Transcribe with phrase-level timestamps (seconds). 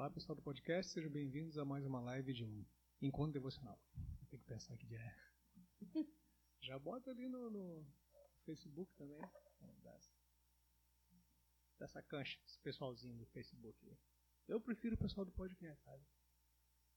[0.00, 2.64] Olá, pessoal do podcast, sejam bem-vindos a mais uma live de um
[3.02, 3.78] encontro devocional.
[4.30, 5.14] Tem que pensar que dia é.
[6.62, 7.86] Já bota ali no, no
[8.46, 9.20] Facebook também,
[9.82, 10.10] dessa,
[11.78, 13.78] dessa cancha, esse pessoalzinho do Facebook.
[14.48, 16.02] Eu prefiro o pessoal do podcast, sabe?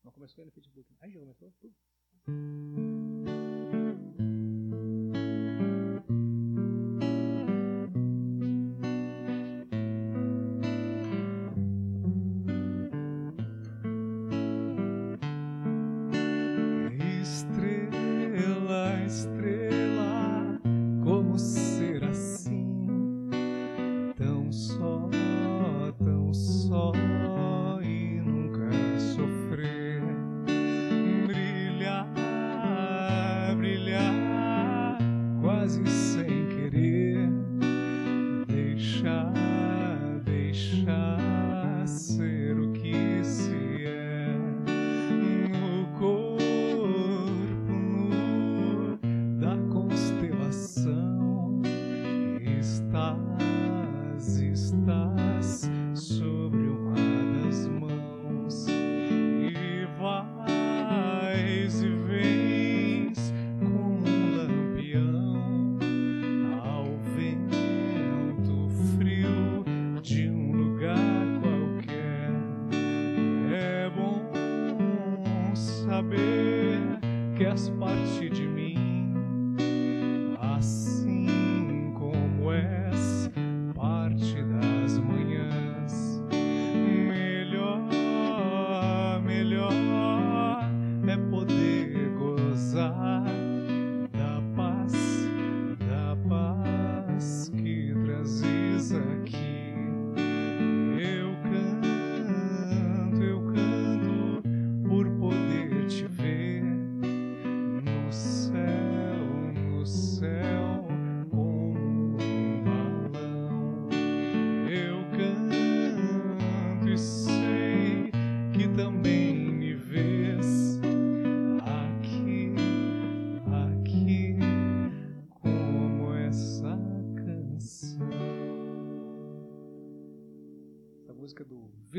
[0.01, 0.95] Não começou aí no Facebook?
[1.01, 1.53] Aí já começou?
[2.29, 2.92] Uh.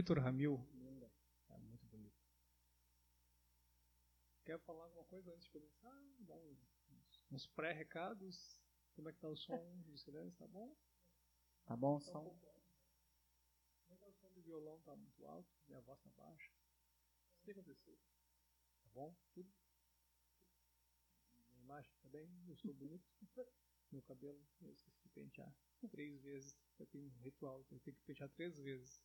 [0.05, 0.61] Vitor Ramil.
[1.49, 2.23] É muito bonito.
[4.45, 5.99] Quer falar alguma coisa antes de começar?
[6.19, 6.61] Dá uns,
[7.33, 8.61] uns pré-recados.
[8.93, 10.39] Como é que tá o som do silêncio?
[10.39, 10.77] Tá bom?
[11.65, 12.39] Tá bom o tá som?
[13.87, 14.79] Como é que o som do violão?
[14.83, 15.51] Tá muito alto?
[15.69, 16.53] Minha voz tá baixa?
[17.41, 17.99] O que aconteceu?
[18.83, 19.17] Tá bom?
[19.33, 19.51] Tudo?
[21.33, 22.31] Minha imagem tá bem?
[22.47, 23.09] Eu sou bonito?
[23.91, 25.57] Meu cabelo, eu esqueci de pentear
[25.91, 26.59] três vezes.
[26.79, 29.01] Eu tenho um ritual, eu tenho que pentear três vezes.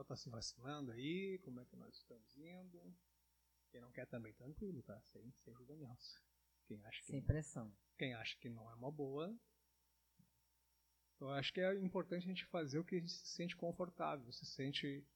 [0.00, 2.94] Pessoal está se vacinando aí, como é que nós estamos indo.
[3.70, 5.00] Quem não quer também, tranquilo, tá?
[5.02, 6.18] Sem, sem julgamentos.
[6.66, 7.72] Quem acha que sem pressão.
[7.98, 9.34] Quem acha que não é uma boa.
[11.20, 14.32] Eu acho que é importante a gente fazer o que a gente se sente confortável,
[14.32, 15.06] se sente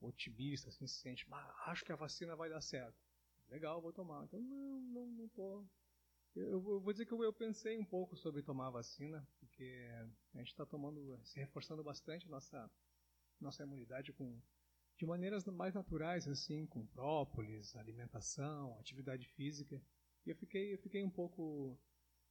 [0.00, 3.00] otimista, assim, se sente, ah, acho que a vacina vai dar certo.
[3.48, 4.24] Legal, vou tomar.
[4.24, 5.66] Então, não, não, não tô.
[6.34, 9.88] Eu, eu vou dizer que eu, eu, pensei um pouco sobre tomar a vacina, porque
[10.34, 12.70] a gente está tomando, se reforçando bastante nossa
[13.40, 14.40] nossa imunidade com
[15.02, 19.82] de maneiras mais naturais, assim, com própolis, alimentação, atividade física.
[20.24, 21.76] E eu fiquei, eu fiquei um pouco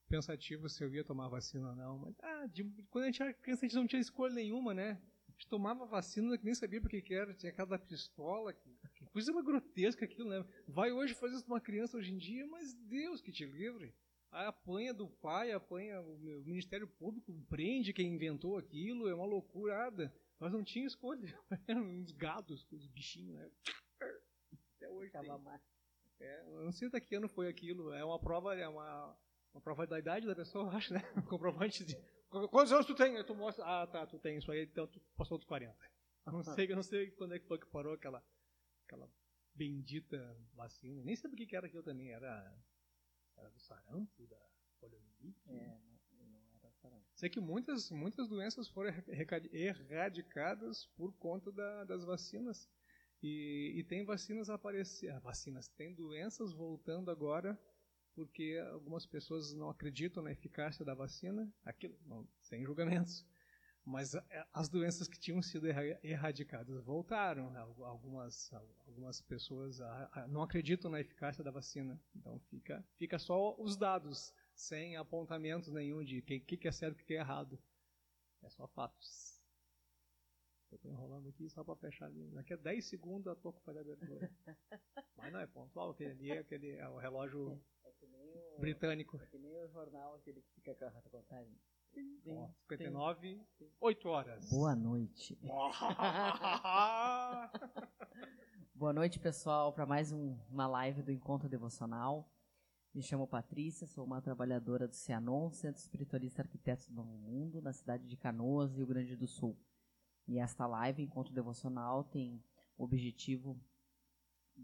[0.07, 1.99] pensativo se eu ia tomar vacina ou não.
[1.99, 5.01] Mas, ah, de, quando a gente era criança, a gente não tinha escolha nenhuma, né?
[5.27, 9.05] A gente tomava vacina que nem sabia por que era, tinha cada pistola, que, que
[9.07, 10.45] coisa uma grotesca aquilo, né?
[10.67, 13.93] Vai hoje fazer isso uma criança hoje em dia, mas Deus que te livre.
[14.31, 20.13] A apanha do pai, apanha o Ministério Público, prende quem inventou aquilo, é uma loucurada.
[20.41, 21.39] Nós não tínhamos escolha.
[21.69, 23.51] Eram uns gados, os bichinhos, né?
[24.75, 25.11] Até hoje.
[25.11, 25.61] Tava mais.
[26.19, 27.93] É, eu não sei até que ano foi aquilo.
[27.93, 29.15] É uma prova, é uma,
[29.53, 31.01] uma prova da idade da pessoa, eu acho, né?
[31.29, 31.95] Comprovante de.
[32.49, 33.23] Quantos anos tu tem?
[33.23, 33.63] Tu mostra.
[33.63, 35.77] Ah, tá, tu tem isso aí, então tu passou dos 40.
[36.25, 38.23] Eu não sei, eu não sei quando é que foi que parou aquela,
[38.85, 39.11] aquela
[39.55, 41.03] bendita vacina.
[41.03, 42.11] Nem sei o que era aquilo também.
[42.11, 42.55] Era,
[43.35, 44.39] era do sarampo, da
[44.79, 45.49] poliomielite?
[45.49, 45.79] É,
[47.21, 48.91] Sei que muitas, muitas doenças foram
[49.51, 52.67] erradicadas por conta da, das vacinas.
[53.21, 57.55] E, e tem vacinas aparecendo, ah, vacinas, tem doenças voltando agora
[58.15, 63.23] porque algumas pessoas não acreditam na eficácia da vacina, aquilo, não, sem julgamentos.
[63.85, 65.67] Mas é, as doenças que tinham sido
[66.01, 67.55] erradicadas voltaram.
[67.85, 68.51] Algumas,
[68.87, 69.77] algumas pessoas
[70.27, 72.01] não acreditam na eficácia da vacina.
[72.15, 76.99] Então fica, fica só os dados sem apontamentos nenhum de o que, que é certo
[76.99, 77.57] e o que é errado.
[78.43, 79.41] É só fatos.
[80.71, 82.29] Eu tô enrolando aqui só para fechar ali.
[82.29, 84.31] Daqui a 10 segundos a toco faz a abertura.
[85.17, 87.59] Mas não é pontual, aquele ali é, aquele, é o relógio É,
[87.89, 88.21] é que nem
[88.55, 89.21] o, britânico.
[89.21, 91.59] É que nem o jornal, aquele que fica com a contagem.
[92.27, 93.41] Ó, 59,
[93.81, 94.49] 8 horas.
[94.49, 95.37] Boa noite.
[98.73, 102.31] Boa noite, pessoal, para mais um, uma live do Encontro Devocional.
[102.93, 107.71] Me chamo Patrícia, sou uma trabalhadora do Cianon, Centro Espiritualista Arquitetos do Novo Mundo, na
[107.71, 109.57] cidade de Canoas, Rio Grande do Sul.
[110.27, 112.43] E esta live, Encontro Devocional, tem
[112.77, 113.57] o objetivo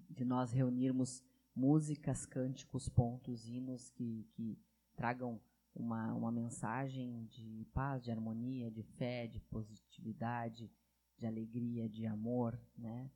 [0.09, 1.23] de nós reunirmos
[1.55, 4.59] músicas, cânticos, pontos, hinos que, que
[4.93, 5.39] tragam
[5.73, 10.69] uma, uma mensagem de paz, de harmonia, de fé, de positividade,
[11.17, 13.09] de alegria, de amor, né?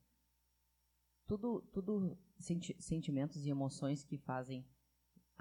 [1.27, 4.65] Tudo, tudo senti sentimentos e emoções que fazem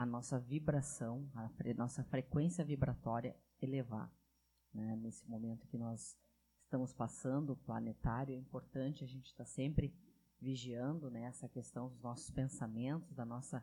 [0.00, 4.10] a nossa vibração, a fre nossa frequência vibratória elevar.
[4.72, 4.96] Né?
[4.96, 6.16] Nesse momento que nós
[6.64, 9.94] estamos passando, planetário, é importante a gente estar tá sempre
[10.40, 13.62] vigiando né, essa questão dos nossos pensamentos, da nossa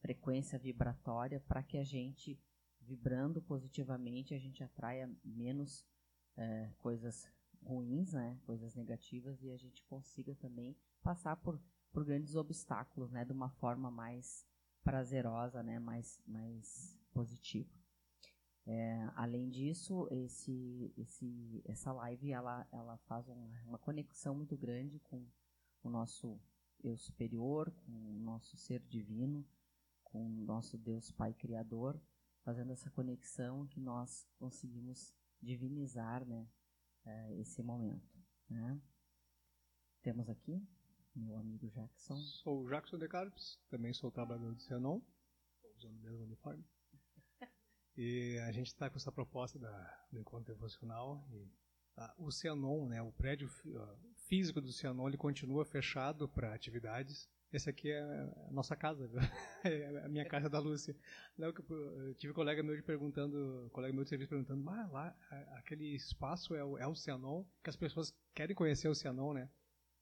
[0.00, 2.40] frequência vibratória, para que a gente,
[2.80, 5.84] vibrando positivamente, a gente atraia menos
[6.38, 7.30] é, coisas
[7.62, 11.60] ruins, né, coisas negativas, e a gente consiga também passar por,
[11.92, 14.46] por grandes obstáculos, né, de uma forma mais
[14.86, 17.68] prazerosa, né, mais, mais positiva.
[18.64, 25.00] É, além disso, esse, esse, essa live ela, ela faz uma, uma conexão muito grande
[25.00, 25.26] com
[25.82, 26.40] o nosso
[26.84, 29.44] eu superior, com o nosso ser divino,
[30.04, 32.00] com o nosso Deus Pai Criador,
[32.44, 35.12] fazendo essa conexão que nós conseguimos
[35.42, 36.48] divinizar né,
[37.04, 38.16] é, esse momento.
[38.48, 38.80] Né?
[40.00, 40.64] Temos aqui
[41.16, 42.16] meu amigo Jackson.
[42.16, 45.00] Sou o Jackson de Carpes, também sou trabalhador do Cianon,
[45.76, 46.64] usando o mesmo uniforme.
[47.98, 51.26] E a gente está com essa proposta da, do encontro devocional.
[51.32, 51.50] E,
[51.96, 53.48] a, o Cianon, né, o prédio
[54.26, 57.26] físico do Cianon, ele continua fechado para atividades.
[57.50, 59.08] Esse aqui é a nossa casa,
[59.64, 60.94] é a minha casa da Lúcia.
[61.38, 65.16] Não, eu tive um colega meu perguntando, colega meu de serviço perguntando, ah, lá,
[65.56, 69.48] aquele espaço é o, é o Cianon, que as pessoas querem conhecer o Cianon, né?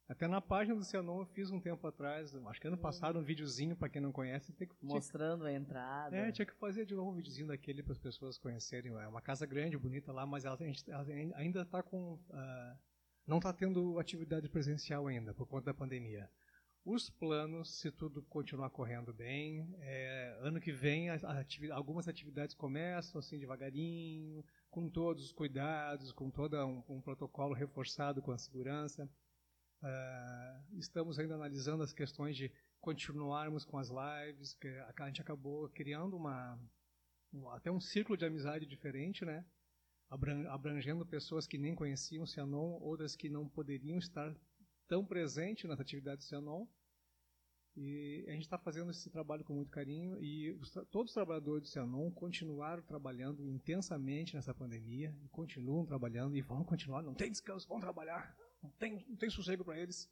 [0.07, 3.23] Até na página do Cianon eu fiz um tempo atrás, acho que ano passado, um
[3.23, 4.53] videozinho para quem não conhece.
[4.53, 6.15] Tem que, Mostrando a entrada.
[6.15, 8.93] É, tinha que fazer de novo um videozinho daquele para as pessoas conhecerem.
[8.93, 10.59] É uma casa grande, bonita lá, mas ela,
[10.89, 11.07] ela
[11.37, 12.15] ainda está com.
[12.15, 12.79] Uh,
[13.27, 16.29] não está tendo atividade presencial ainda, por conta da pandemia.
[16.85, 22.07] Os planos, se tudo continuar correndo bem, é, ano que vem a, a atividade, algumas
[22.07, 28.33] atividades começam assim devagarinho, com todos os cuidados, com todo um, um protocolo reforçado com
[28.33, 29.09] a segurança.
[29.85, 32.51] Uh, estamos ainda analisando as questões de
[32.81, 36.59] continuarmos com as lives, que a gente acabou criando uma,
[37.31, 39.45] um, até um círculo de amizade diferente, né?
[40.49, 44.35] abrangendo pessoas que nem conheciam o Cianon, outras que não poderiam estar
[44.89, 46.67] tão presentes nas atividades do Cianon.
[47.77, 51.65] E a gente está fazendo esse trabalho com muito carinho e os, todos os trabalhadores
[51.65, 57.69] do Cianon continuaram trabalhando intensamente nessa pandemia, continuam trabalhando e vão continuar, não tem descanso,
[57.69, 58.35] vão trabalhar
[58.65, 60.11] não tem, não tem sossego para eles.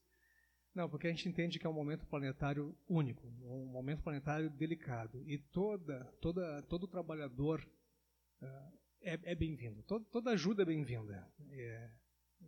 [0.75, 5.23] Não, porque a gente entende que é um momento planetário único, um momento planetário delicado.
[5.27, 7.67] E toda, toda, todo trabalhador
[8.41, 11.29] uh, é, é bem-vindo, toda, toda ajuda é bem-vinda.
[11.51, 11.91] É,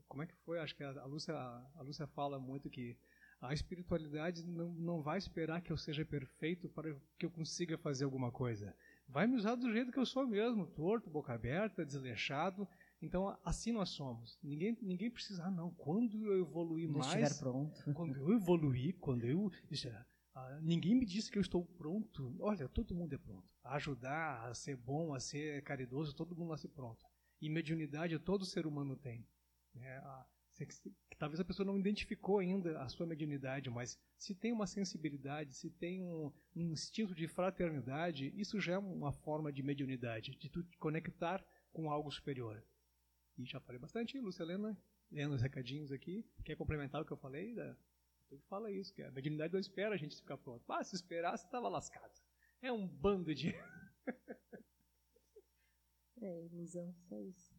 [0.09, 0.59] como é que foi?
[0.59, 2.97] Acho que a, Lúcia, a Lúcia fala muito que
[3.41, 8.05] a espiritualidade não, não vai esperar que eu seja perfeito para que eu consiga fazer
[8.05, 8.75] alguma coisa.
[9.07, 12.67] Vai me usar do jeito que eu sou mesmo, torto, boca aberta, desleixado,
[13.03, 14.39] então, assim nós somos.
[14.43, 17.23] Ninguém, ninguém precisa, ah, não, quando eu evoluir Quando mais.
[17.23, 17.85] Estiver pronto.
[17.95, 19.51] Quando eu evoluir, quando eu.
[20.35, 22.35] Ah, ninguém me disse que eu estou pronto.
[22.41, 23.49] Olha, todo mundo é pronto.
[23.63, 27.05] A ajudar, a ser bom, a ser caridoso, todo mundo nasce pronto.
[27.41, 29.27] E mediunidade todo ser humano tem.
[29.77, 30.27] É, a,
[31.19, 35.71] talvez a pessoa não identificou ainda a sua mediunidade, mas se tem uma sensibilidade, se
[35.71, 40.63] tem um, um instinto de fraternidade, isso já é uma forma de mediunidade, de tu
[40.63, 42.63] te conectar com algo superior.
[43.37, 46.25] E já falei bastante, Lúcia Helena, lendo os recadinhos aqui.
[46.45, 47.53] Quer complementar o que eu falei?
[47.55, 47.77] Da...
[48.29, 50.65] Tu fala isso, que a mediunidade não espera a gente ficar pronto.
[50.71, 52.13] Ah, se esperasse, estava lascado.
[52.63, 53.53] É um bando de.
[56.23, 57.53] é, ilusão, só isso.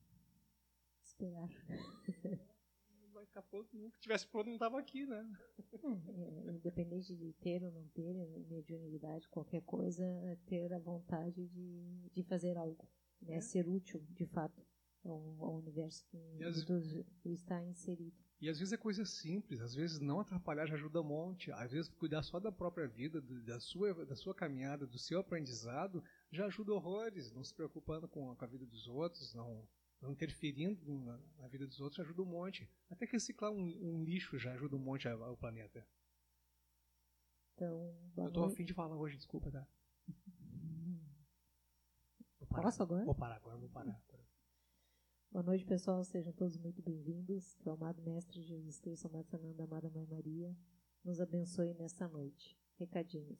[1.03, 1.50] Esperar.
[3.12, 5.25] Vai ficar pronto, nunca tivesse pronto, não estava aqui, né?
[5.74, 8.13] É, é, independente de ter ou não ter
[8.50, 12.89] mediunidade, qualquer coisa, é ter a vontade de, de fazer algo,
[13.22, 13.36] né?
[13.36, 13.41] É.
[13.41, 14.65] Ser útil, de fato
[15.06, 16.06] ao, ao universo
[17.22, 18.16] que está inserido.
[18.42, 21.72] E às vezes é coisa simples, às vezes não atrapalhar já ajuda um monte, às
[21.72, 26.46] vezes cuidar só da própria vida, da sua, da sua caminhada, do seu aprendizado, já
[26.46, 29.68] ajuda horrores, não se preocupando com a vida dos outros, não,
[30.02, 32.70] não interferindo na, na, vida dos outros, ajuda um monte.
[32.90, 35.88] Até que reciclar um, um lixo já ajuda um monte ao planeta.
[37.54, 39.66] Então, eu tô afim de falar hoje, desculpa, tá?
[42.50, 43.06] Posso agora?
[43.06, 44.02] Vou parar agora, vou parar.
[45.36, 46.01] Boa noite, pessoal.
[46.01, 47.56] Sejam todos muito bem-vindos.
[47.56, 50.56] Que o amado Mestre Jesus Cristo, amado Sananda, amada Mãe Maria,
[51.04, 52.58] nos abençoe nesta noite.
[52.77, 53.38] Recadinhos.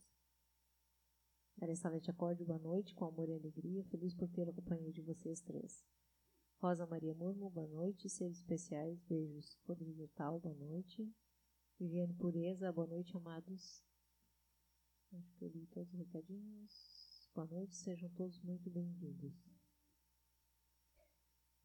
[1.58, 3.82] Maria Salete Acorde, boa noite, com amor e alegria.
[3.86, 5.86] Feliz por ter a companhia de vocês três.
[6.58, 8.10] Rosa Maria Murmo, boa noite.
[8.10, 9.58] Seres especiais, beijos.
[9.66, 11.10] Rodrigo Tal, boa noite.
[11.80, 13.82] Viviane Pureza, boa noite, amados.
[15.14, 17.32] Acho que eu li todos os recadinhos.
[17.34, 19.55] Boa noite, sejam todos muito bem-vindos.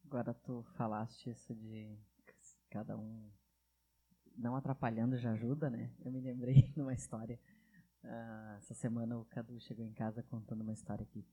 [0.03, 1.97] Agora tu falaste isso de
[2.69, 3.31] cada um
[4.37, 5.93] não atrapalhando já ajuda, né?
[5.99, 7.39] Eu me lembrei de uma história.
[8.03, 11.25] Uh, essa semana o Cadu chegou em casa contando uma história que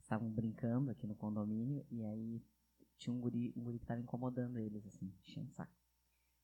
[0.00, 2.42] estavam brincando aqui no condomínio e aí
[2.96, 5.74] tinha um guri, um guri que estava incomodando eles, assim, enchendo o saco.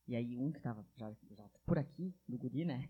[0.07, 2.89] E aí um que estava já, já por aqui, do guri, né?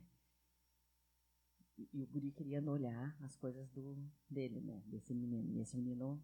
[1.77, 3.95] E, e, o guri queria olhar as coisas do
[4.29, 4.83] dele, né?
[4.87, 5.49] Desse menino.
[5.51, 6.21] E esse menino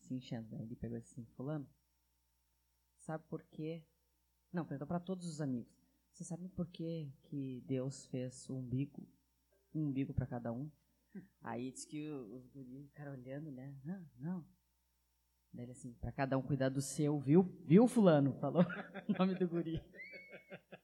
[0.00, 0.48] se enchendo.
[0.50, 1.66] Daí ele pegou assim, fulano,
[3.04, 3.82] sabe por quê?
[4.52, 5.72] Não, perguntou para todos os amigos.
[6.12, 9.06] Você sabe por que, que Deus fez o umbigo?
[9.74, 10.70] Um umbigo para cada um?
[11.42, 13.76] Aí diz que os guris ficaram olhando, né?
[13.84, 14.46] Não, não.
[15.52, 17.42] Daí ele assim, para cada um cuidar do seu, viu?
[17.64, 18.32] Viu, fulano?
[18.34, 18.62] Falou
[19.08, 19.82] o nome do guri.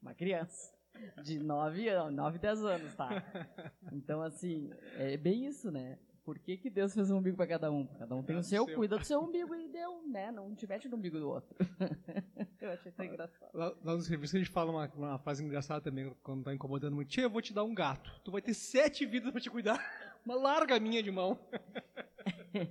[0.02, 0.78] Uma criança.
[1.22, 3.08] De 9, 9 10 anos, tá?
[3.92, 5.98] Então, assim, é bem isso, né?
[6.30, 7.84] Por que, que Deus fez um umbigo para cada um?
[7.88, 10.30] Cada um tem o seu, cuida do seu umbigo e deu, né?
[10.30, 11.56] Não te mete no umbigo do outro.
[12.60, 13.50] eu achei tão engraçado.
[13.52, 16.94] Lá, lá no serviço a gente fala uma, uma frase engraçada também, quando tá incomodando
[16.94, 17.08] muito.
[17.08, 18.12] Tia, eu vou te dar um gato.
[18.22, 19.76] Tu vai ter sete vidas para te cuidar.
[20.24, 21.36] Uma larga minha de mão.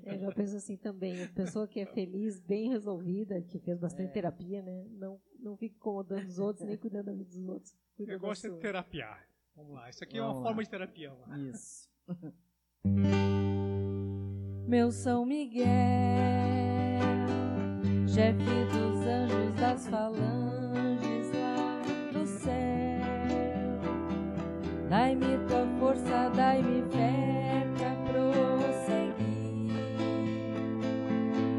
[0.06, 1.22] Eu já penso assim também.
[1.22, 4.14] A pessoa que é feliz, bem resolvida, que fez bastante é.
[4.14, 4.86] terapia, né?
[4.92, 7.76] Não, não fica incomodando os outros, nem cuidando da vida dos outros.
[7.98, 9.28] O negócio é terapiar.
[9.54, 9.90] Vamos lá.
[9.90, 10.48] Isso aqui Vamos é uma lá.
[10.48, 11.12] forma de terapia.
[11.52, 11.90] Isso.
[14.70, 15.66] meu São Miguel,
[18.08, 21.82] chefe dos anjos das falanges lá
[22.14, 22.54] do céu.
[24.88, 29.74] Dai-me tua força, dai-me fé pra prosseguir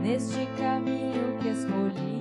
[0.04, 2.20] neste caminho que escolhi.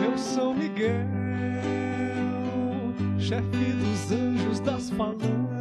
[0.00, 1.06] Meu São Miguel,
[3.20, 5.51] chefe dos anjos das falanges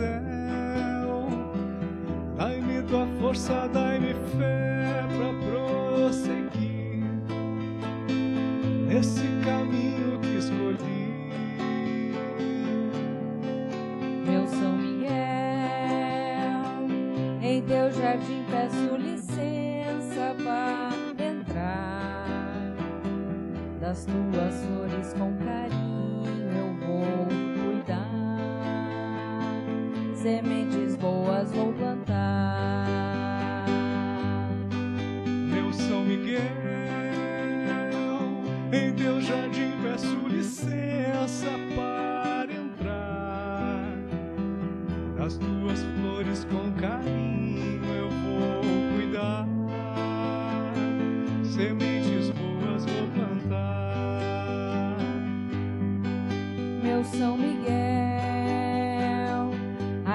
[0.00, 1.28] céu.
[2.36, 7.04] Dai-me tua força, dai-me fé para prosseguir
[8.88, 11.10] nesse caminho que escolhi.
[14.26, 15.10] Meu São Miguel,
[17.42, 20.90] em teu jardim peço licença para
[21.22, 22.74] entrar
[23.80, 25.89] das tuas flores com carinho
[30.22, 33.64] sementes boas vou plantar.
[35.50, 36.40] Meu São Miguel,
[38.70, 43.94] em teu jardim peço licença para entrar.
[45.16, 48.62] Das tuas flores com carinho eu vou
[48.94, 49.46] cuidar.
[51.44, 51.89] Sementes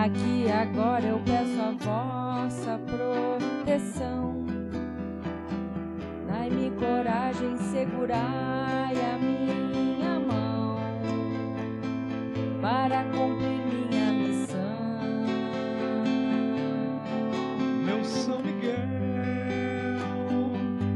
[0.06, 4.46] Aqui agora eu peço a vossa proteção.
[6.28, 10.78] Dai-me coragem, segurai a minha mão
[12.62, 14.78] para cumprir minha missão.
[17.84, 18.76] Meu São Miguel,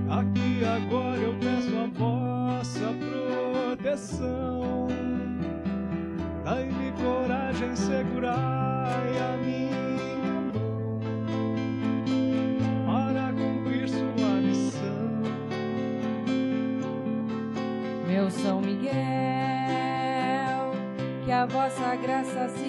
[0.08, 4.39] aqui agora eu peço a vossa proteção.
[21.96, 22.69] Graça se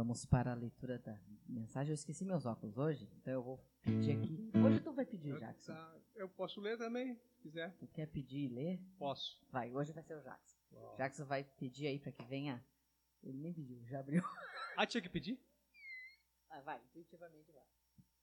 [0.00, 1.90] Vamos para a leitura da mensagem.
[1.90, 4.50] Eu esqueci meus óculos hoje, então eu vou pedir aqui.
[4.64, 5.76] Hoje tu vai pedir, Jackson.
[6.14, 7.76] Eu posso ler também, se quiser.
[7.76, 8.80] Tu quer pedir e ler?
[8.98, 9.38] Posso.
[9.50, 10.56] Vai, hoje vai ser o Jackson.
[10.72, 10.96] Uau.
[10.96, 12.64] Jackson vai pedir aí para que venha.
[13.22, 14.22] Ele nem pediu, já abriu.
[14.74, 15.38] Ah, tinha que pedir?
[16.48, 17.64] Ah, vai, intuitivamente vai.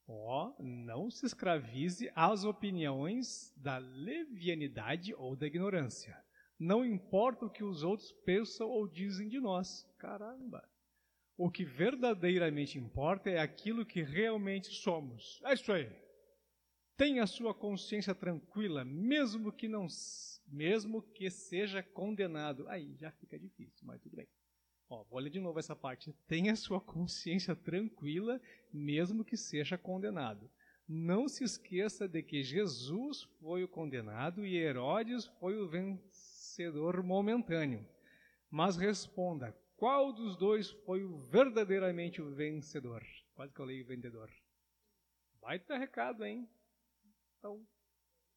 [0.07, 6.19] Ó, oh, não se escravize às opiniões da levianidade ou da ignorância.
[6.57, 9.87] Não importa o que os outros pensam ou dizem de nós.
[9.99, 10.67] Caramba.
[11.37, 15.39] O que verdadeiramente importa é aquilo que realmente somos.
[15.45, 15.87] É isso aí.
[16.97, 19.85] Tenha a sua consciência tranquila, mesmo que não,
[20.47, 22.67] mesmo que seja condenado.
[22.67, 24.27] Aí já fica difícil, mas tudo bem.
[24.89, 26.11] Ó, vou ler de novo essa parte.
[26.27, 28.41] Tenha a sua consciência tranquila,
[28.73, 30.49] mesmo que seja condenado.
[30.87, 37.85] Não se esqueça de que Jesus foi o condenado e Herodes foi o vencedor momentâneo.
[38.49, 43.03] Mas responda: qual dos dois foi o verdadeiramente o vencedor?
[43.35, 44.29] Quase que eu leio vendedor.
[45.39, 46.49] Baita recado, hein?
[47.37, 47.65] Então,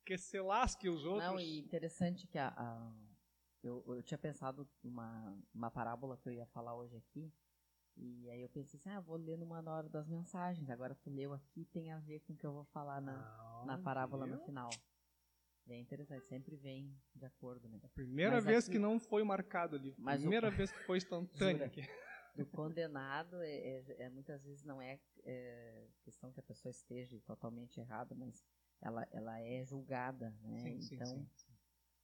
[0.04, 1.24] que se lasque os outros.
[1.24, 2.92] Não, e interessante que a, a
[3.62, 7.32] eu, eu, tinha pensado uma, uma parábola que eu ia falar hoje aqui,
[7.96, 10.68] e aí eu pensei assim, ah, vou ler no manual das mensagens.
[10.70, 13.64] Agora tu leu aqui, tem a ver com o que eu vou falar na, ah,
[13.66, 14.70] na parábola no final.
[15.70, 17.78] Bem interessante, sempre vem de acordo, né?
[17.84, 19.94] A primeira mas vez aqui, que não foi marcado ali.
[19.96, 21.88] Mas primeira o, vez que foi instantâneo aqui.
[22.34, 27.16] Do condenado, é, é, é, muitas vezes não é, é, questão que a pessoa esteja
[27.20, 28.44] totalmente errada, mas
[28.82, 30.58] ela, ela é julgada, né?
[30.58, 31.52] Sim, então, sim, sim,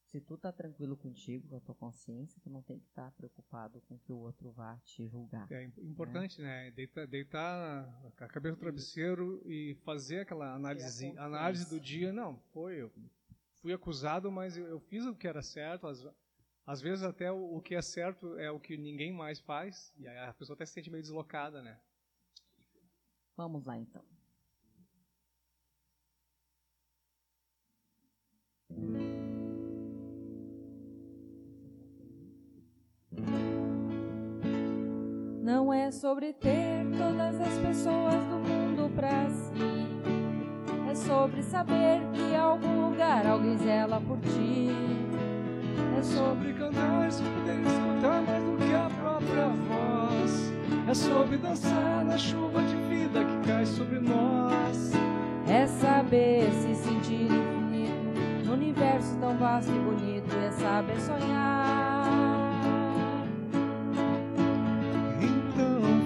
[0.04, 3.16] se tu tá tranquilo contigo, com a tua consciência, tu não tem que estar tá
[3.16, 5.50] preocupado com que o outro vá te julgar.
[5.50, 6.66] É importante, né?
[6.66, 6.70] né?
[6.70, 12.12] Deitar, deitar a cabeça no travesseiro e fazer aquela análise, análise do dia.
[12.12, 12.92] Não, foi eu
[13.66, 15.88] fui acusado, mas eu, fiz o que era certo.
[15.88, 16.06] Às,
[16.64, 19.92] às vezes até o, o, que é certo é o que ninguém mais faz.
[19.98, 21.76] E aí a pessoa até se sente meio deslocada, né?
[23.36, 24.04] Vamos lá então.
[35.42, 40.25] Não é sobre ter todas as pessoas do mundo pra si
[40.96, 44.70] sobre saber que em algum lugar alguém zela por ti.
[45.98, 50.52] É sobre cantar, sobre poder escutar mais do que a própria voz.
[50.88, 54.92] É sobre dançar na chuva de vida que cai sobre nós.
[55.48, 60.34] É saber se sentir infinito no universo tão vasto e bonito.
[60.36, 61.95] É saber sonhar.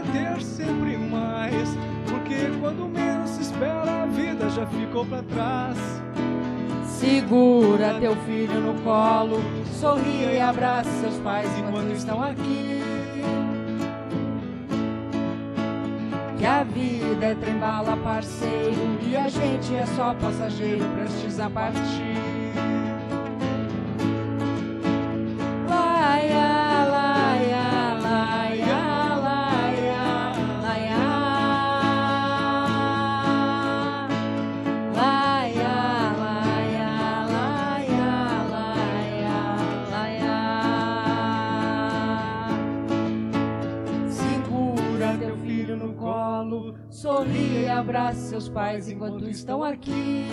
[0.00, 1.68] para ter sempre mais,
[2.08, 5.76] porque quando menos se espera a vida já ficou para trás.
[6.86, 9.40] Segura teu filho no colo,
[9.78, 12.80] sorria e abraça seus pais enquanto estão aqui.
[16.38, 22.09] Que a vida é trembala parceiro e a gente é só passageiro prestes a partir.
[47.90, 50.24] Abrace seus pais enquanto estão aqui.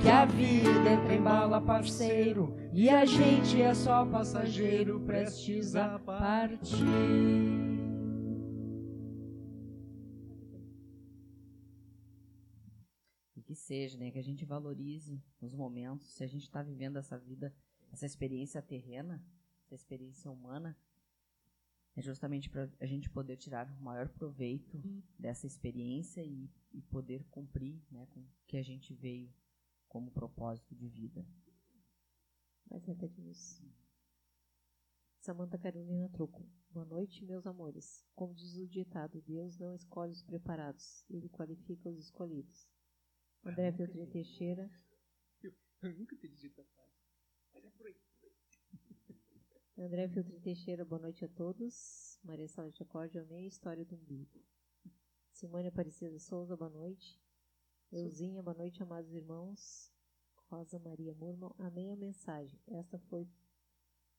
[0.00, 6.86] Que a vida é trembala parceiro e a gente é só passageiro prestes a partir.
[13.44, 14.10] que seja, né?
[14.10, 16.12] Que a gente valorize os momentos.
[16.14, 17.54] Se a gente está vivendo essa vida,
[17.92, 19.24] essa experiência terrena,
[19.64, 20.76] essa experiência humana,
[21.96, 25.02] é justamente para a gente poder tirar o maior proveito uhum.
[25.18, 29.32] dessa experiência e, e, poder cumprir né, com o que a gente veio
[29.88, 31.26] como propósito de vida.
[32.70, 33.64] Mais disso.
[35.20, 36.46] Samanta Carolina Troco.
[36.70, 38.04] Boa noite, meus amores.
[38.14, 42.68] Como diz o ditado, Deus não escolhe os preparados, ele qualifica os escolhidos.
[43.42, 44.70] André Filtrin Teixeira.
[45.42, 46.96] Eu, eu nunca te dito a frase,
[47.52, 47.96] mas é por aí.
[49.78, 52.18] André Filtrin Teixeira, boa noite a todos.
[52.24, 54.42] Maria Sala de Acorde, amei a história do umbigo.
[55.30, 57.20] Simone Aparecida Souza, boa noite.
[57.92, 59.92] Euzinha, boa noite, amados irmãos.
[60.50, 62.58] Rosa Maria Murmão, amei a mensagem.
[62.66, 63.28] Esta foi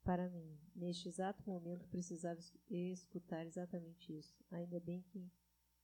[0.04, 0.60] para mim.
[0.76, 2.40] Neste exato momento precisava
[2.70, 4.38] escutar exatamente isso.
[4.52, 5.28] Ainda bem que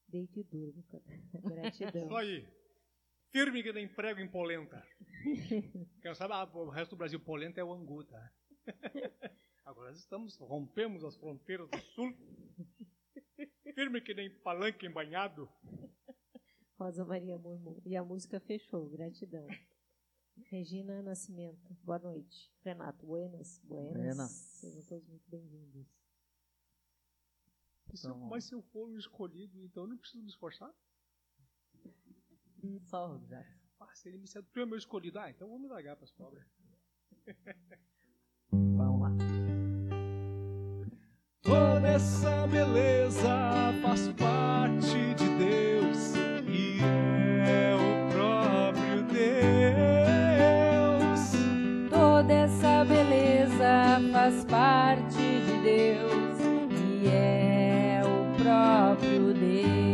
[0.08, 0.86] deito e durmo.
[1.50, 2.10] Gratidão.
[2.10, 2.48] Só aí.
[3.32, 4.86] Firme que nem prego em polenta.
[6.00, 8.32] Quem sabe, ah, o resto do Brasil polenta é o angu, tá?
[9.66, 12.14] Agora estamos, rompemos as fronteiras do sul.
[13.74, 15.50] Firme que nem palanque embanhado.
[16.78, 17.82] Rosa Maria Murmur.
[17.86, 18.90] E a música fechou.
[18.90, 19.48] Gratidão.
[20.50, 21.74] Regina Nascimento.
[21.84, 22.54] Boa noite.
[22.64, 23.06] Renato.
[23.06, 23.60] Buenas.
[23.64, 23.94] Buenas.
[23.94, 24.32] Buenas.
[24.32, 25.88] Sejam todos muito bem-vindos.
[27.94, 30.74] Então, mas se eu for o escolhido, então eu não preciso me esforçar?
[32.82, 33.46] Só, já.
[33.80, 35.20] Ah, se ele me tu é meu escolhido.
[35.20, 36.46] Ah, então vou me largar para as pobres.
[38.52, 39.53] Vamos lá.
[41.44, 46.16] Toda essa beleza faz parte de Deus
[46.48, 46.80] e
[47.46, 49.34] é o próprio Deus.
[51.90, 56.40] Toda essa beleza faz parte de Deus
[56.72, 59.93] e é o próprio Deus.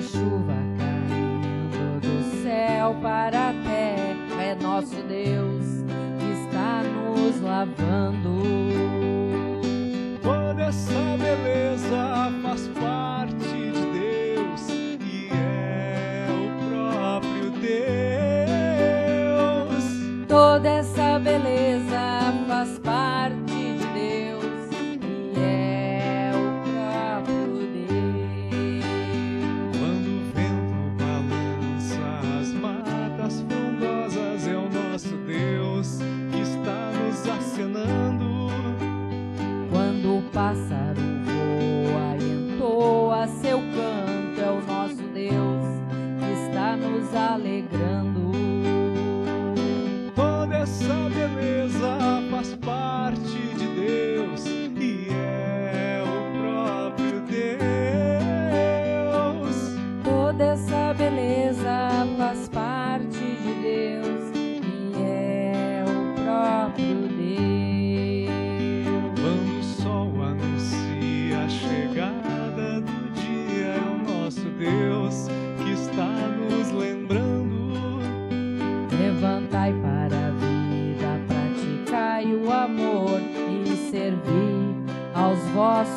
[0.00, 5.84] Chuva caindo do céu para a terra, é nosso Deus
[6.18, 8.42] que está nos lavando.
[10.22, 13.33] Toda essa beleza faz parte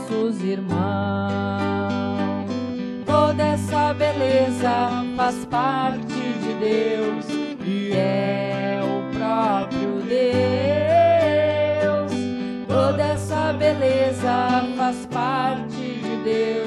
[0.08, 0.78] vossos irmãos.
[3.06, 7.26] Toda essa beleza faz parte de Deus
[7.66, 10.18] e é o próprio Deus.
[12.68, 16.67] Toda essa beleza faz parte de Deus.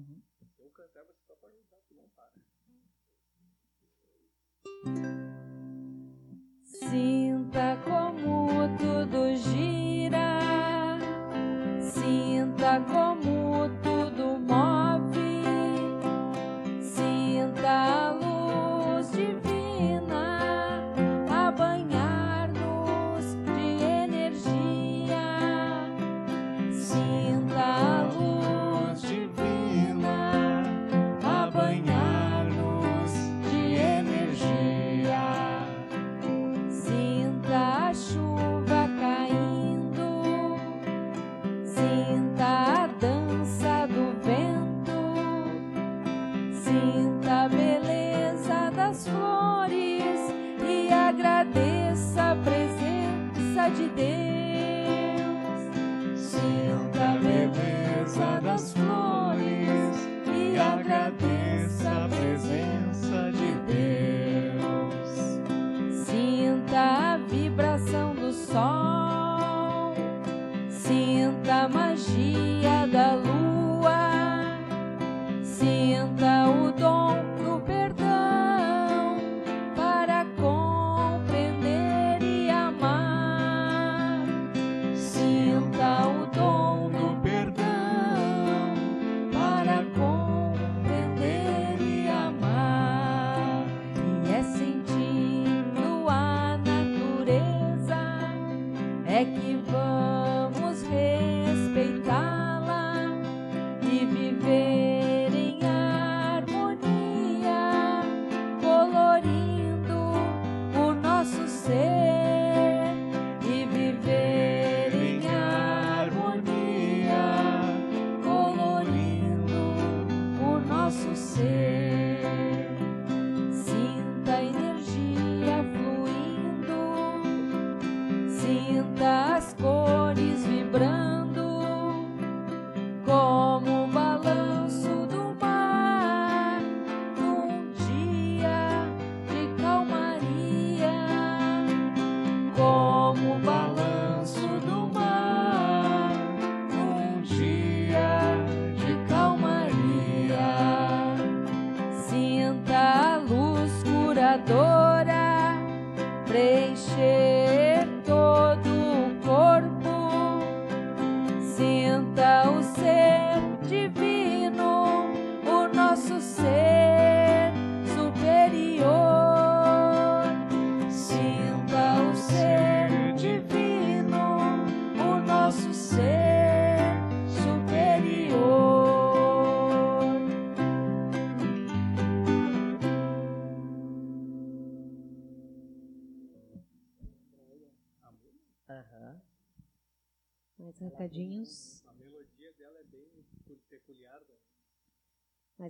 [0.00, 0.22] Uhum.
[0.58, 2.32] Eu cantar, você só pode ajudar, não para.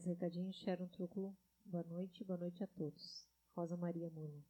[0.01, 1.37] Mais recadinhos, Sharon Trúculo.
[1.67, 3.29] Boa noite, boa noite a todos.
[3.55, 4.43] Rosa Maria Murlo.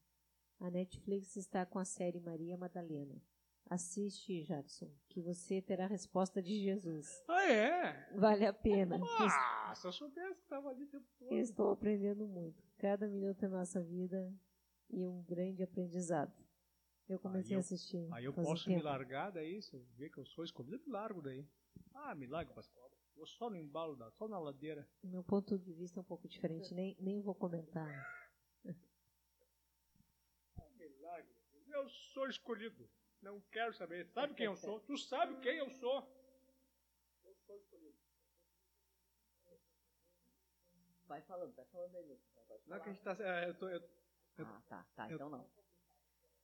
[0.61, 3.21] A Netflix está com a série Maria Madalena.
[3.69, 7.21] Assiste, Jackson, que você terá a resposta de Jesus.
[7.27, 8.15] Ah, é?
[8.15, 9.01] Vale a pena.
[9.19, 11.33] Ah, se eu soubesse que estava ali o tempo todo.
[11.35, 12.63] Estou aprendendo muito.
[12.79, 14.33] Cada minuto da nossa vida
[14.89, 16.33] e um grande aprendizado.
[17.09, 18.07] Eu comecei eu- a assistir.
[18.13, 18.85] Aí eu um posso me tempo.
[18.87, 21.45] largar daí, se eu ver que eu sou escolhido, eu me largo daí.
[21.93, 22.69] Ah, me largo pras
[23.21, 24.89] Vou só no embalo, da, só na ladeira.
[25.03, 27.87] Meu ponto de vista é um pouco diferente, nem, nem vou comentar.
[28.65, 28.75] Me
[31.03, 31.29] largo.
[31.67, 32.89] Eu sou escolhido.
[33.21, 34.09] Não quero saber.
[34.09, 34.81] Sabe quem eu sou?
[34.81, 35.99] Tu sabe quem eu sou?
[37.23, 37.95] Eu sou escolhido.
[41.05, 42.25] Vai falando, vai falando aí, Lucas.
[42.67, 43.15] Não é que a gente tá.
[43.21, 43.83] é, eu, tô, eu,
[44.39, 45.47] Ah, tá, tá, eu- então não.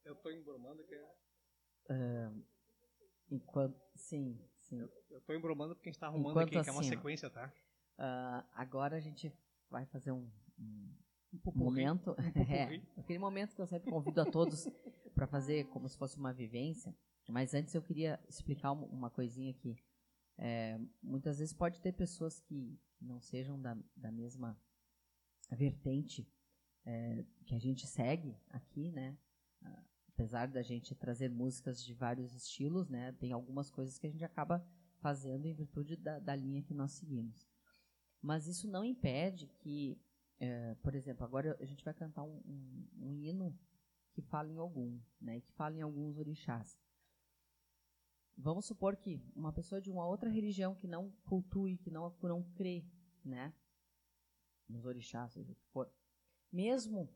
[0.04, 2.30] eu tô embromando que é.
[3.30, 4.88] Enquanto, sim, sim.
[5.11, 7.31] Eu tô embromando porque a gente tá arrumando Enquanto aqui, que é uma assim, sequência,
[7.31, 7.52] tá?
[7.98, 9.33] Ah, agora a gente
[9.70, 11.64] vai fazer um, um popurrí.
[11.64, 12.14] momento,
[12.50, 14.66] é, aquele momento que eu sempre convido a todos
[15.14, 16.94] para fazer como se fosse uma vivência.
[17.29, 19.76] Mas antes eu queria explicar um- uma coisinha aqui.
[20.38, 24.57] É, muitas vezes pode ter pessoas que não sejam da, da mesma
[25.50, 26.29] vertente
[26.85, 29.16] é, que a gente segue aqui, né?
[30.16, 33.12] Apesar da gente trazer músicas de vários estilos, né?
[33.12, 34.66] Tem algumas coisas que a gente acaba
[35.02, 37.46] fazendo em virtude da, da linha que nós seguimos.
[38.22, 40.00] Mas isso não impede que,
[40.40, 43.55] é, por exemplo, agora a gente vai cantar um, um- um hino
[44.14, 45.38] que fala em algum, né?
[45.42, 46.79] Que fala em alguns orixás.
[48.38, 52.42] Vamos supor que uma pessoa de uma outra religião que não cultue, que não, não
[52.55, 52.87] crê
[53.22, 53.52] né?
[54.66, 55.92] Nos orixás, seja o que for.
[56.50, 57.12] Mesmo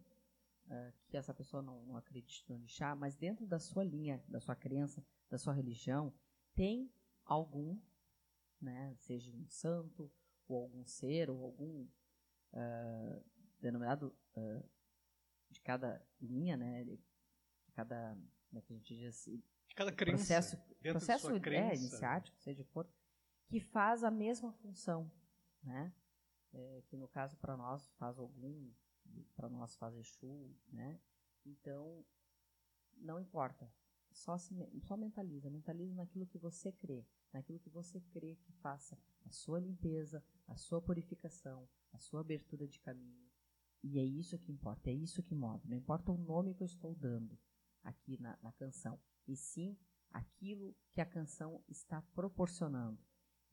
[0.70, 4.40] uh, que essa pessoa não, não acredite no orixá, mas dentro da sua linha, da
[4.40, 6.14] sua crença, da sua religião,
[6.54, 6.90] tem
[7.24, 7.78] algum,
[8.60, 8.94] né?
[8.96, 10.10] Seja um santo,
[10.48, 11.86] ou algum ser, ou algum
[12.52, 13.24] uh,
[13.60, 14.68] denominado uh,
[15.50, 16.84] de cada linha, né?
[16.84, 18.14] De cada,
[18.48, 19.24] como é que a gente diz?
[19.68, 20.16] De cada crença.
[20.16, 22.88] Processo, processo é, iniciático, seja for,
[23.48, 25.10] que faz a mesma função,
[25.62, 25.92] né?
[26.52, 28.72] É, que no caso para nós faz algum,
[29.34, 31.00] para nós faz Exu, né?
[31.44, 32.04] Então,
[32.96, 33.72] não importa.
[34.12, 35.50] Só, se, só mentaliza.
[35.50, 37.06] Mentaliza naquilo que você crê.
[37.32, 42.66] Naquilo que você crê que faça a sua limpeza, a sua purificação, a sua abertura
[42.66, 43.30] de caminho.
[43.82, 45.68] E é isso que importa, é isso que move.
[45.68, 47.38] Não importa o nome que eu estou dando
[47.82, 49.76] aqui na, na canção, e sim
[50.10, 52.98] aquilo que a canção está proporcionando.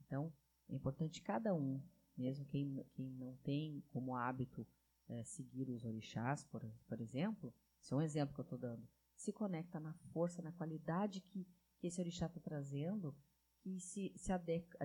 [0.02, 0.34] Então,
[0.67, 1.82] é importante cada um,
[2.17, 4.67] mesmo quem, quem não tem como hábito
[5.08, 8.88] é, seguir os orixás, por, por exemplo, esse é um exemplo que eu estou dando,
[9.15, 13.15] se conecta na força, na qualidade que, que esse orixá está trazendo,
[13.60, 14.76] que se, se adeque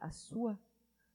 [0.00, 0.58] à sua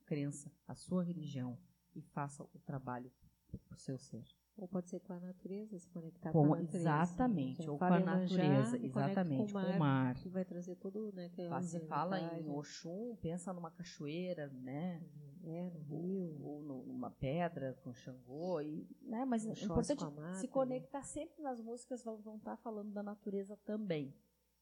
[0.06, 1.58] crença, à sua religião
[1.96, 3.12] e faça o trabalho
[3.48, 4.26] para o seu ser.
[4.56, 6.78] Ou pode ser com a natureza, se conectar com, com a natureza.
[6.78, 9.66] Exatamente, ou com a natureza, exatamente, com o mar.
[9.66, 10.16] Com o mar.
[10.16, 11.30] Que vai trazer todo, né?
[11.30, 15.02] Que é Você fala em Oxum, pensa numa cachoeira, né?
[15.44, 16.42] É, no rio.
[16.42, 19.26] Ou, numa pedra com Xangô, e, né?
[19.26, 20.52] Mas é importante mata, se né?
[20.52, 21.04] conectar né?
[21.04, 24.16] sempre nas músicas, vão, vão estar falando da natureza também.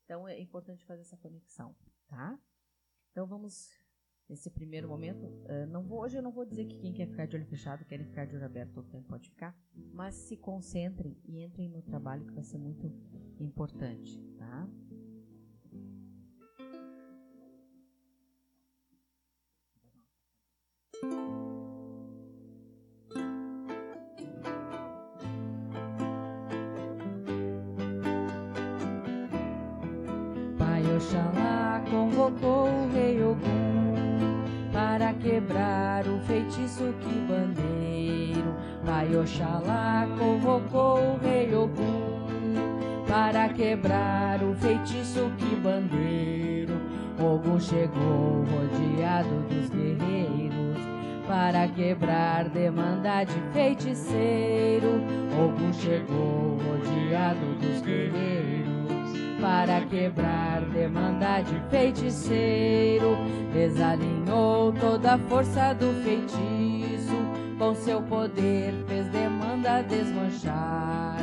[0.06, 1.76] Então é importante fazer essa conexão,
[2.08, 2.40] tá?
[3.12, 3.70] Então vamos
[4.28, 5.26] nesse primeiro momento.
[5.26, 7.86] Uh, não vou, hoje eu não vou dizer que quem quer ficar de olho fechado,
[7.86, 9.56] quer ficar de olho aberto todo tempo pode ficar,
[9.94, 12.92] mas se concentrem e entrem no trabalho que vai ser muito
[13.40, 14.68] importante, tá?
[31.02, 38.56] Oxalá convocou o rei Ogum para quebrar o feitiço que bandeiro.
[38.86, 42.28] Pai Oxalá convocou o rei Ogum
[43.08, 46.80] para quebrar o feitiço que bandeiro.
[47.20, 50.78] Ogum chegou rodeado dos guerreiros
[51.28, 55.02] para quebrar demanda de feiticeiro.
[55.34, 58.61] Ogum chegou rodeado dos guerreiros
[59.42, 63.18] para quebrar demanda de feiticeiro.
[63.52, 67.16] Desalinhou toda a força do feitiço,
[67.58, 71.18] com seu poder fez demanda desmanchar.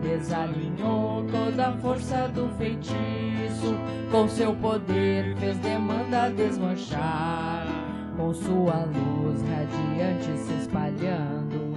[0.00, 3.74] Desalinhou toda a força do feitiço,
[4.10, 7.66] com seu poder fez demanda desmanchar.
[8.16, 11.74] Com sua luz radiante se espalhando,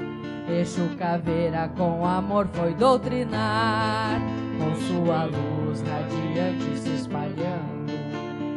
[0.47, 4.21] Exu caveira com amor foi doutrinar
[4.57, 7.91] com sua luz radiante se espalhando.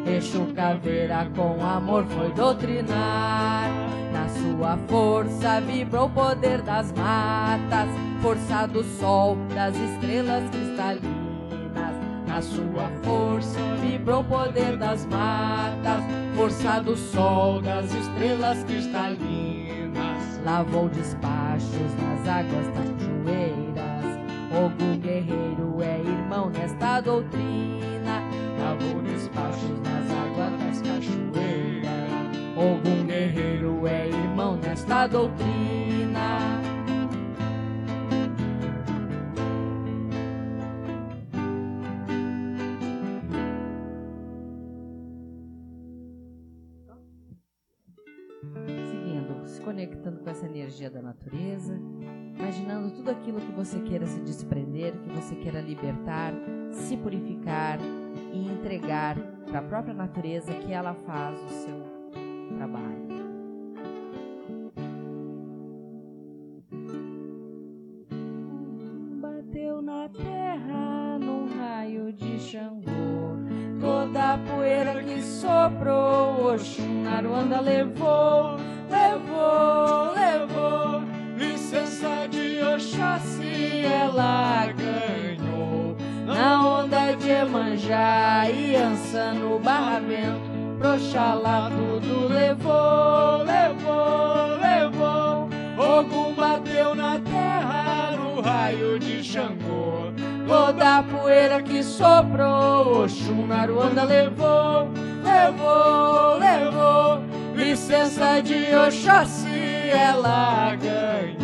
[0.07, 3.69] Exu caveira com amor foi doutrinar.
[4.13, 7.89] Na sua força vibrou o poder das matas,
[8.21, 11.95] força do sol, das estrelas cristalinas.
[12.27, 16.03] Na sua força vibrou o poder das matas,
[16.35, 20.41] força do sol, das estrelas cristalinas.
[20.45, 23.91] Lavou despachos nas águas da cachoeira
[24.53, 28.23] Ogum guerreiro é irmão nesta doutrina.
[28.59, 32.11] Lavou despachos nas águas das cachoeiras.
[32.57, 36.61] Ogum guerreiro é irmão nesta doutrina.
[48.89, 51.77] Seguindo, se conectando com essa energia da natureza
[52.41, 56.33] imaginando tudo aquilo que você queira se desprender, que você queira libertar,
[56.73, 57.79] se purificar
[58.33, 59.17] e entregar
[59.47, 61.83] para a própria natureza que ela faz o seu
[62.57, 63.11] trabalho.
[69.21, 73.37] Bateu na terra num raio de Xangô,
[73.79, 78.57] toda a poeira que soprou, Oxum Aruanda levou,
[78.89, 80.20] levou, levou
[83.01, 85.97] chassi ela ganhou.
[86.27, 95.49] Na onda de Emanjá e Ança no Barramento, Proxalá tudo levou, levou, levou.
[95.79, 100.13] Ogum bateu na terra no raio de Xangô.
[100.47, 104.91] Toda a poeira que soprou, Oxum na Ruanda levou,
[105.23, 107.23] levou, levou.
[107.55, 111.40] Licença de Oxóssi ela ganhou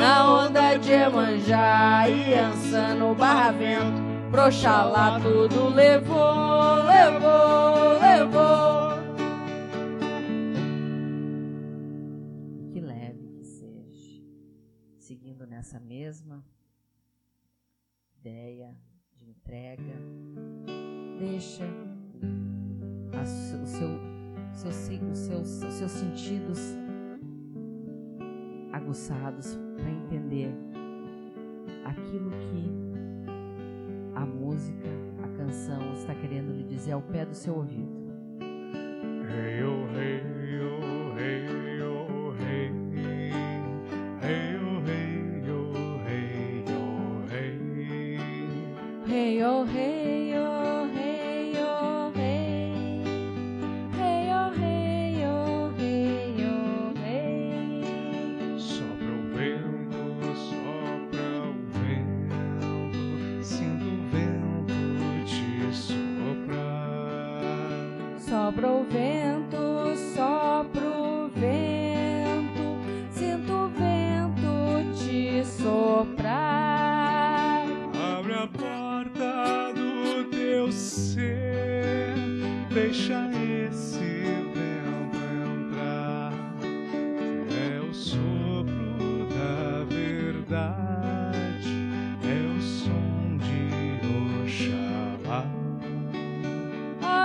[0.00, 4.00] na onda de Emanjá e Ança no Barravento.
[4.30, 8.90] Proxalá tudo levou, levou, levou.
[12.72, 14.22] Que leve que seja.
[14.98, 16.42] Seguindo nessa mesma
[18.16, 18.74] ideia
[19.18, 20.00] de entrega,
[21.18, 21.64] deixa
[23.62, 24.00] o seu,
[24.54, 24.76] seus,
[25.12, 26.58] os seus, os seus sentidos
[28.72, 30.52] aguçados para entender
[31.84, 32.70] aquilo que
[34.14, 34.88] a música,
[35.22, 38.00] a canção está querendo lhe dizer ao pé do seu ouvido.
[39.28, 39.86] Hey, oh,
[49.06, 49.99] hey, oh, hey.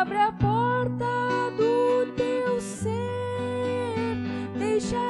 [0.06, 2.92] Abre a porta do teu ser,
[4.56, 5.02] deixa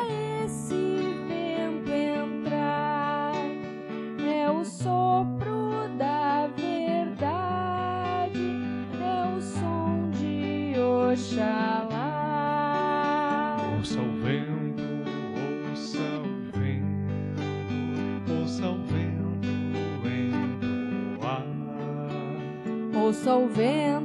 [0.42, 3.34] esse vento entrar.
[4.26, 8.40] É o sopro da verdade,
[9.04, 11.98] é o som de Oxalá.
[13.78, 14.82] Ouça o vento,
[15.72, 17.44] ouça o vento,
[18.32, 19.50] ouça o vento,
[20.02, 21.44] vento, ah.
[22.98, 24.05] ouça o vento.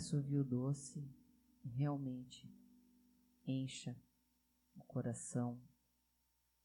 [0.00, 1.06] Assovio doce
[1.62, 2.50] realmente
[3.46, 3.94] encha
[4.74, 5.60] o coração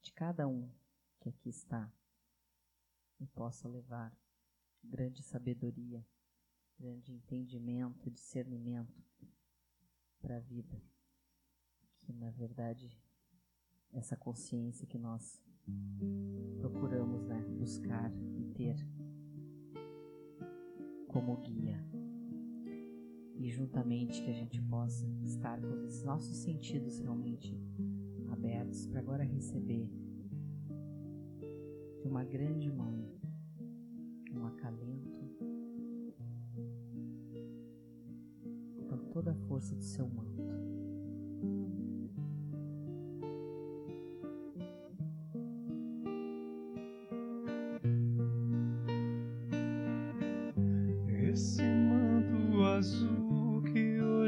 [0.02, 0.72] de cada um
[1.20, 1.94] que aqui está
[3.20, 4.18] e possa levar
[4.82, 6.08] grande sabedoria,
[6.80, 9.04] grande entendimento, discernimento
[10.22, 10.82] para a vida.
[12.04, 12.98] Que na verdade
[13.92, 15.44] essa consciência que nós
[16.58, 18.78] procuramos né, buscar e ter
[21.10, 21.95] como guia.
[23.38, 27.58] E juntamente que a gente possa estar com os nossos sentidos realmente
[28.32, 29.90] abertos para agora receber
[32.02, 33.06] de uma grande mãe
[34.34, 35.12] um acalento
[38.90, 40.36] com toda a força do seu manto.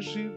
[0.01, 0.36] служив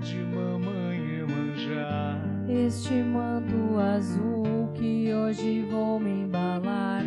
[0.00, 2.20] de mamãe manjar.
[2.48, 7.04] Este manto azul que hoje vou me embalar,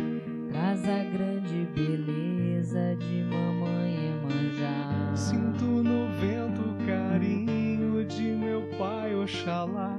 [0.50, 5.16] traz a grande beleza de mamãe manjar.
[5.16, 9.98] Sinto no vento o carinho de meu pai Oxalá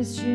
[0.00, 0.30] coração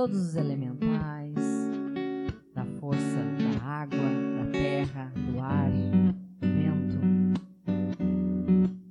[0.00, 1.36] todos os elementais,
[2.54, 3.18] da força
[3.58, 6.98] da água, da terra, do ar, do vento,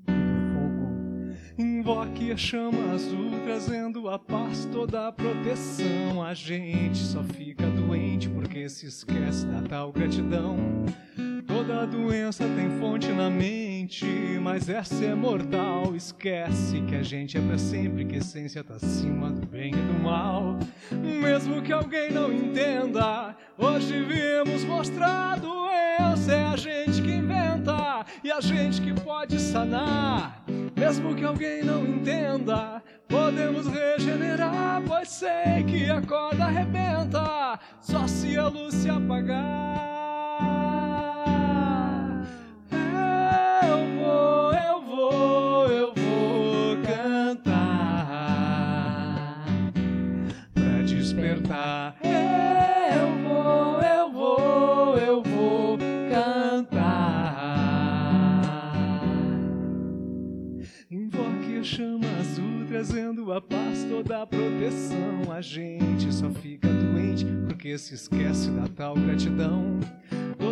[0.06, 0.94] do fogo.
[1.58, 6.22] Invoque a chama azul, trazendo a paz, toda a proteção.
[6.24, 10.86] A gente só fica doente porque se esquece da tal gratidão
[11.50, 13.69] Toda doença tem fonte na mente,
[14.40, 15.96] mas essa é mortal.
[15.96, 19.76] Esquece que a gente é pra sempre, que a essência tá acima do bem e
[19.76, 20.60] do mal.
[20.92, 26.34] Mesmo que alguém não entenda, hoje viemos mostrar a doença.
[26.34, 30.44] É a gente que inventa e a gente que pode sanar.
[30.76, 38.38] Mesmo que alguém não entenda, podemos regenerar, pois sei que a corda arrebenta, só se
[38.38, 39.89] a luz se apagar.
[51.20, 51.98] Despertar.
[52.02, 55.78] Eu vou, eu vou, eu vou
[56.10, 56.80] cantar.
[60.90, 65.32] Invoque a chama azul, trazendo a paz, toda a proteção.
[65.32, 69.80] A gente só fica doente porque se esquece da tal gratidão.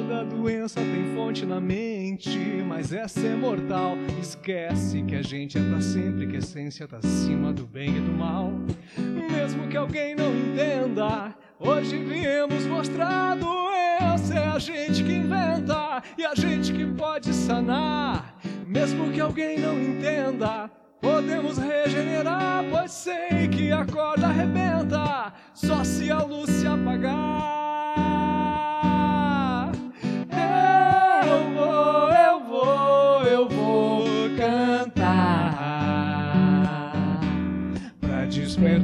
[0.07, 3.97] Toda doença tem fonte na mente, mas essa é mortal.
[4.21, 7.99] Esquece que a gente é pra sempre, que a essência tá acima do bem e
[7.99, 8.53] do mal.
[8.97, 14.33] Mesmo que alguém não entenda, hoje viemos mostrar a doença.
[14.33, 18.39] É a gente que inventa e a gente que pode sanar.
[18.65, 26.09] Mesmo que alguém não entenda, podemos regenerar, pois sei que a corda arrebenta, só se
[26.09, 27.66] a luz se apagar.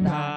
[0.04, 0.30] Despertar.
[0.30, 0.33] Eu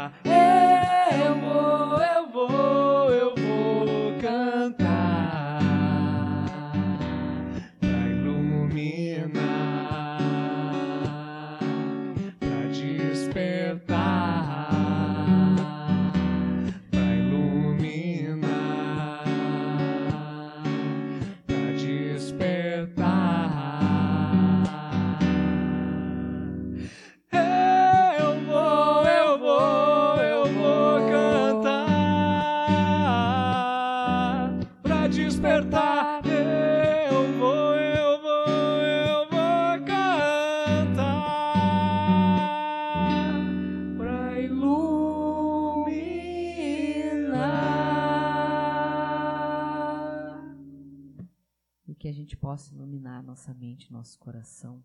[52.56, 54.82] possa iluminar nossa mente, nosso coração,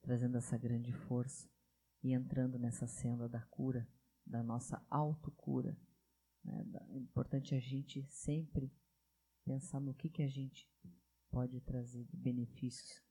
[0.00, 1.50] trazendo essa grande força
[2.04, 3.84] e entrando nessa senda da cura,
[4.24, 5.76] da nossa autocura.
[6.44, 6.64] Né?
[6.88, 8.72] É importante a gente sempre
[9.44, 10.70] pensar no que, que a gente
[11.32, 13.02] pode trazer de benefícios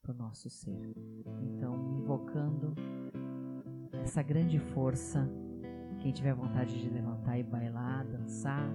[0.00, 0.94] para o nosso ser.
[1.42, 2.76] Então, invocando
[4.04, 5.28] essa grande força,
[6.00, 8.70] quem tiver vontade de levantar e bailar, dançar,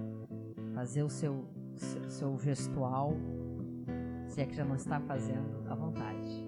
[0.74, 3.14] fazer o seu, seu, seu gestual,
[4.34, 6.44] se é que já não está fazendo, à vontade.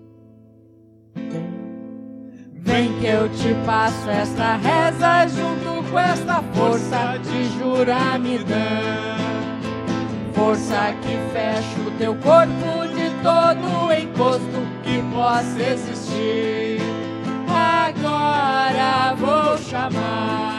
[2.55, 8.57] Vem que eu te passo esta reza junto com esta força de juramidã.
[10.34, 16.80] Força que fecha o teu corpo de todo encosto que possa existir.
[17.49, 20.56] Agora vou chamar,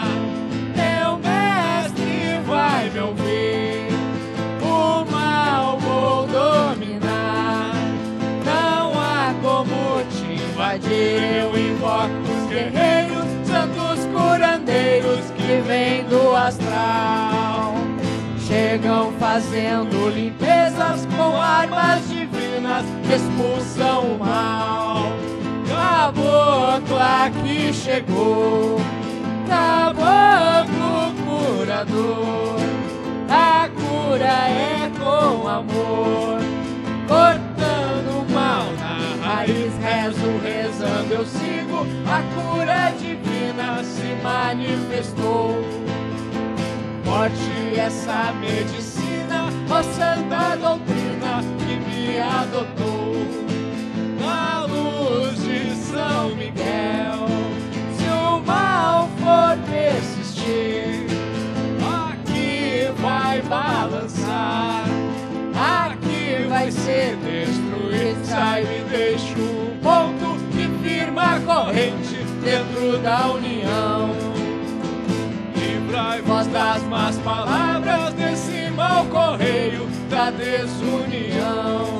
[10.89, 17.75] Eu invoco os guerreiros, santos curandeiros que vêm do astral.
[18.47, 25.11] Chegam fazendo limpezas com armas divinas que expulsam o mal.
[25.67, 28.79] Caboclo aqui chegou,
[29.47, 32.55] caboclo curador.
[33.29, 36.39] A cura é com amor,
[37.07, 39.66] cortando o mal na raiz.
[40.08, 41.86] Rezo, rezando, eu sigo.
[42.08, 45.62] A cura divina se manifestou.
[47.03, 53.18] Forte essa medicina, ó santa doutrina que me adotou.
[54.18, 57.28] Na luz de São Miguel,
[57.97, 61.05] se o mal for persistir,
[61.84, 64.86] aqui vai balançar,
[65.53, 68.26] aqui vai ser destruído.
[68.26, 69.57] Sai e deixa
[71.38, 74.09] a corrente dentro da união.
[75.55, 81.99] Livrai vós das más palavras desse mau correio da desunião.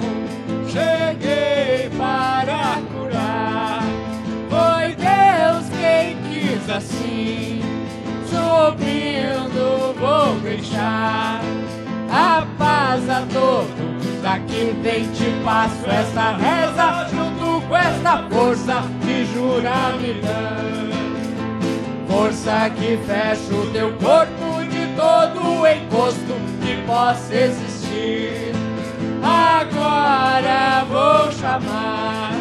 [0.68, 3.84] Cheguei para curar,
[4.50, 7.62] foi Deus quem quis assim.
[8.26, 11.42] Subindo vou deixar
[12.10, 13.97] a paz a todos
[14.48, 20.28] que vem te passo esta reza junto com esta força de juramento.
[22.08, 28.52] Força que fecha o teu corpo de todo encosto que possa existir.
[29.24, 32.34] Agora vou chamar,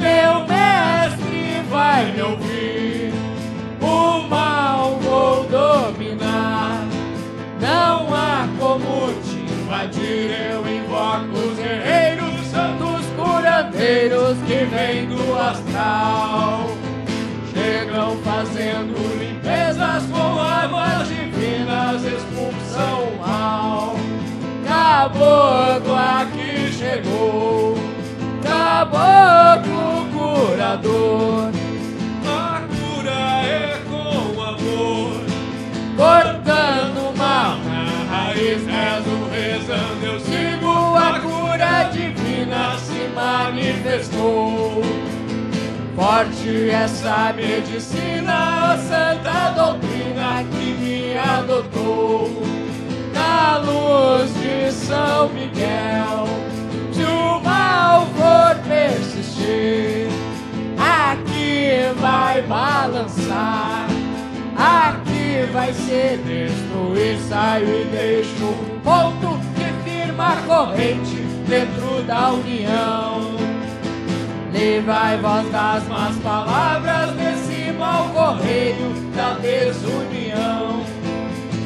[0.00, 2.63] meu mestre vai me ouvir.
[11.22, 16.70] Os guerreiros, santos curandeiros que vêm do astral.
[17.52, 23.96] Chegam fazendo limpezas com armas divinas, expulsam o mal.
[24.66, 27.78] Caboclo aqui chegou,
[28.42, 31.52] caboclo curador.
[32.26, 35.22] A cura é com amor,
[35.96, 40.63] cortando mal na raiz, rezo, rezando, eu sigo.
[42.54, 44.82] Divina se manifestou.
[45.96, 52.30] Forte essa medicina, santa doutrina que me adotou.
[53.12, 56.26] Na luz de São Miguel,
[56.92, 60.08] se o mal for persistir,
[60.78, 63.86] aqui vai balançar,
[64.56, 67.18] aqui vai ser destruir.
[67.28, 73.34] Saio e deixo um ponto que firma a corrente dentro da união.
[74.52, 80.84] Levai voz das más palavras desse mau correio da desunião.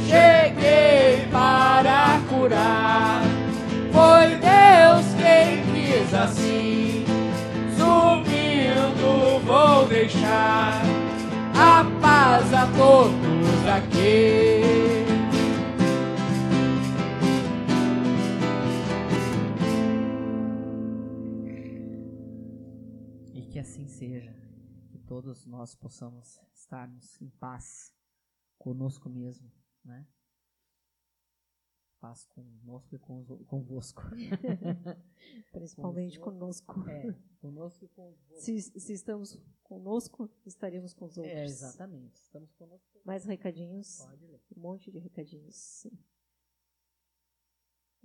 [0.07, 3.21] Cheguei para curar,
[3.93, 7.05] foi Deus quem quis assim.
[7.77, 10.83] Subindo vou deixar
[11.55, 14.78] a paz a todos aqui.
[24.09, 24.33] Seja,
[24.91, 27.95] que todos nós possamos estarmos em paz
[28.59, 29.51] conosco mesmo,
[29.85, 30.07] né?
[32.01, 34.03] Paz conosco e com, convosco.
[35.53, 36.89] Principalmente conosco.
[36.89, 38.41] É, conosco e convosco.
[38.41, 41.35] Se, se estamos conosco, estaremos com os outros.
[41.35, 42.21] É, exatamente.
[42.21, 43.01] Estamos conosco.
[43.05, 43.99] Mais recadinhos?
[43.99, 44.41] Pode ler.
[44.57, 45.89] Um monte de recadinhos.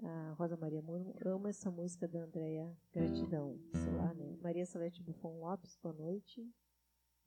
[0.06, 2.78] A Rosa Maria Muro ama essa música da Andréia.
[2.92, 3.58] Gratidão.
[3.72, 4.38] Sei lá, né?
[4.42, 6.46] Maria Celeste Buffon Lopes, boa noite.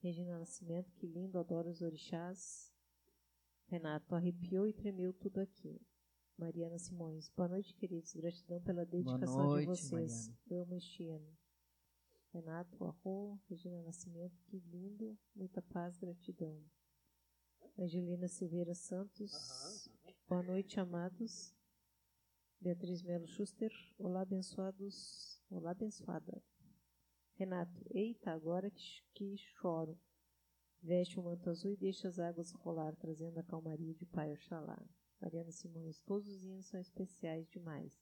[0.02, 2.70] Regina Nascimento, que lindo, adoro os orixás.
[3.68, 5.80] Renato, arrepiou e tremeu tudo aqui.
[6.36, 8.12] Mariana Simões, boa noite, queridos.
[8.12, 10.30] Gratidão pela dedicação noite, de vocês.
[10.50, 11.34] Amo este ano.
[12.30, 16.62] Renato, arro, Regina Nascimento, que lindo, muita paz, gratidão.
[17.78, 19.32] Angelina Silveira Santos,
[20.28, 21.55] boa noite, amados.
[22.60, 26.42] Beatriz Melo Schuster, olá, abençoados, olá, abençoada.
[27.34, 29.98] Renato, eita, agora que, que choro.
[30.82, 34.82] Veste o manto azul e deixa as águas rolar, trazendo a calmaria de Pai Oxalá.
[35.20, 38.00] Mariana Simões, todos os hinos são especiais demais.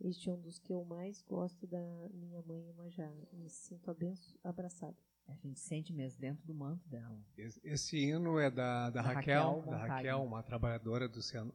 [0.00, 1.80] Este é um dos que eu mais gosto da
[2.12, 3.10] minha mãe Imajá.
[3.32, 4.96] Me sinto abenço abraçado.
[5.26, 7.18] A gente sente mesmo dentro do manto dela.
[7.38, 9.86] Esse, esse hino é da, da, Da Raquel, Raquel da.
[9.86, 11.52] Raquel, uma trabalhadora do Cianon.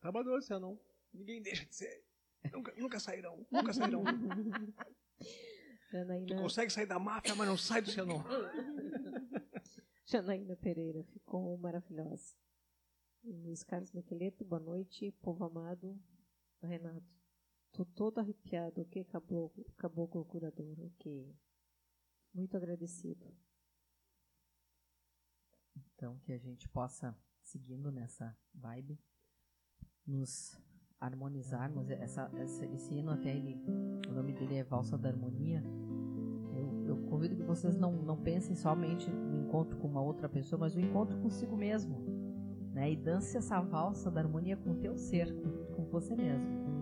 [0.00, 0.78] Trabalhadora do Cianon.
[1.12, 2.04] Ninguém deixa de ser.
[2.52, 4.02] Nunca, nunca sairão, nunca sairão.
[5.90, 8.22] Tu Janaína, consegue sair da máfia, mas não sai do Cianon.
[10.06, 12.36] Janaína Pereira, ficou maravilhosa.
[13.24, 15.10] Luiz Carlos Miqueleto, boa noite.
[15.20, 16.00] Povo amado.
[16.62, 17.04] Renato,
[17.72, 18.82] tô todo arrepiado.
[18.82, 20.78] Ok, caboclo, caboclo curador.
[20.80, 21.36] Ok.
[22.32, 23.36] Muito agradecido.
[25.76, 28.96] Então, que a gente possa, seguindo nessa vibe,
[30.06, 30.56] nos
[31.00, 31.90] harmonizarmos.
[31.90, 33.58] Essa, essa, esse hino até ele,
[34.08, 35.64] o nome dele é Valsa da Harmonia.
[36.54, 40.60] Eu, eu convido que vocês não, não pensem somente no encontro com uma outra pessoa,
[40.60, 42.04] mas o encontro consigo mesmo.
[42.72, 42.92] Né?
[42.92, 46.79] E dance essa valsa da harmonia com o teu ser, com, com você mesmo.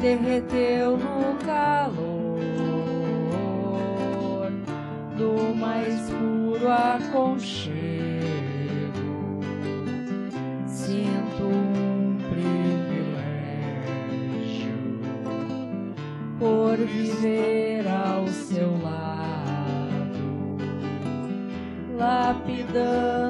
[0.00, 2.40] Derreteu no calor
[5.16, 7.80] do mais puro aconchego.
[10.66, 13.20] Sinto um privilégio
[16.38, 20.18] por viver ao seu lado,
[21.98, 23.29] lapidando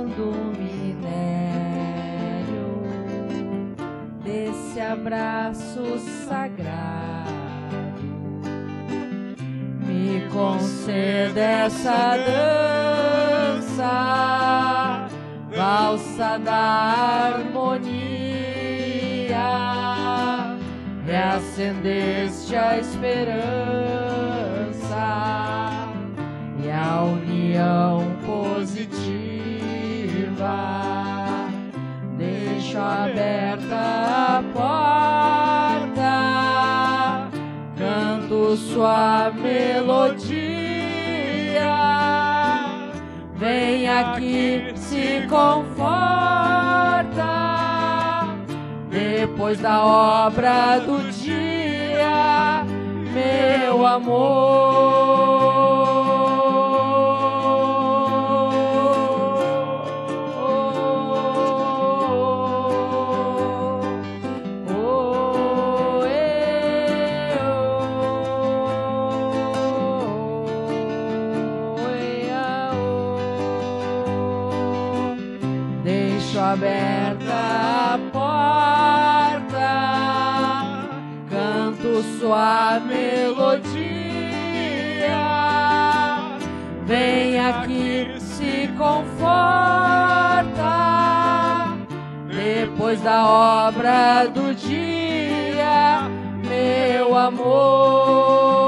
[4.80, 7.00] abraço sagrado
[9.90, 12.16] me conceda essa
[13.58, 13.88] dança,
[15.54, 18.08] valsa da harmonia,
[21.04, 23.40] reacendeste a esperança
[26.64, 28.90] e a união positiva.
[32.70, 36.14] Deixo aberta a porta
[37.76, 40.38] canto sua melodia.
[43.34, 45.80] Vem aqui, se conforta.
[48.88, 52.64] Depois da obra do dia,
[53.12, 55.10] meu amor.
[76.52, 79.60] Aberta a porta,
[81.30, 83.90] canto sua melodia.
[86.86, 89.28] Vem aqui, se conforta,
[92.26, 93.24] depois da
[93.68, 96.10] obra do dia,
[96.48, 98.59] meu amor.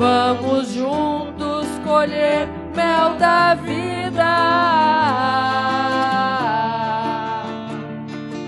[0.00, 4.24] Vamos juntos colher mel da vida.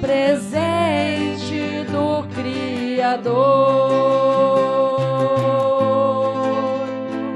[0.00, 3.34] Presente do Criador.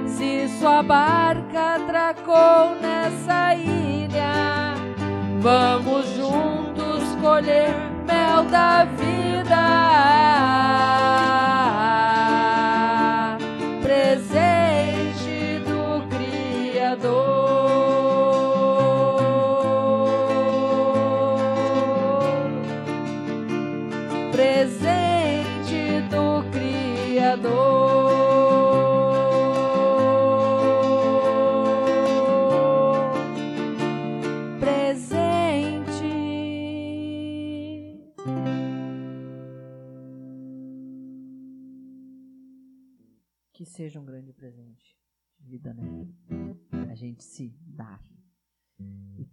[0.06, 4.76] Se sua barca atracou nessa ilha,
[5.40, 7.68] vamos juntos colher
[8.06, 8.95] mel da vida.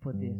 [0.03, 0.35] Poder.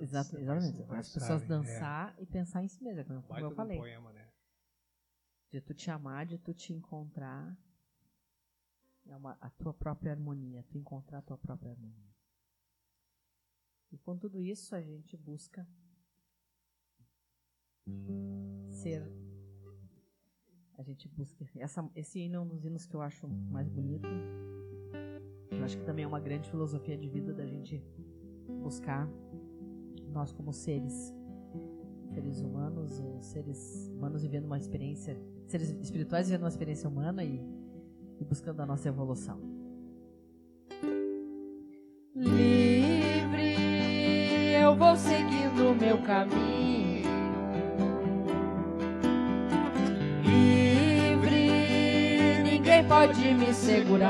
[0.00, 0.82] Exato, exatamente.
[0.92, 2.22] As pessoas dançar é.
[2.22, 3.78] e pensar em si mesma, como Vai eu falei.
[3.78, 4.28] Poema, né?
[5.50, 7.56] De tu te amar, de tu te encontrar.
[9.06, 12.14] É uma, a tua própria harmonia, tu encontrar a tua própria harmonia.
[13.90, 15.66] E com tudo isso a gente busca
[18.70, 19.27] ser.
[20.78, 21.44] A gente busca.
[21.56, 24.06] Essa, esse hino é um dos hinos que eu acho mais bonito.
[25.50, 27.82] Eu acho que também é uma grande filosofia de vida da gente
[28.62, 29.08] buscar
[30.12, 31.12] nós como seres,
[32.14, 37.42] seres humanos, ou seres humanos vivendo uma experiência, seres espirituais vivendo uma experiência humana e,
[38.20, 39.40] e buscando a nossa evolução.
[42.14, 43.56] Livre,
[44.62, 46.77] eu vou seguindo o meu caminho
[52.88, 54.08] pode me segurar.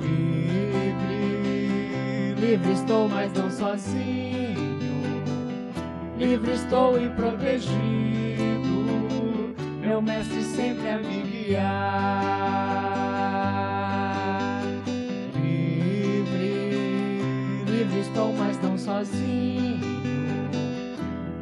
[0.00, 1.20] Livre,
[2.40, 4.54] livre estou, mas não sozinho.
[6.16, 7.74] Livre estou e protegido.
[9.80, 11.74] Meu mestre sempre a me guiar.
[15.34, 16.84] Livre,
[17.66, 19.80] livre estou, mas não sozinho.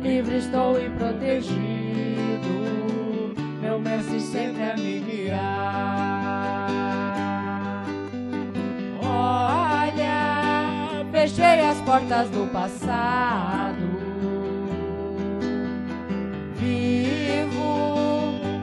[0.01, 2.62] Livre estou e protegido
[3.83, 6.69] mestre sempre a me guiar.
[9.03, 14.01] Olha, fechei as portas do passado.
[16.57, 17.47] Vi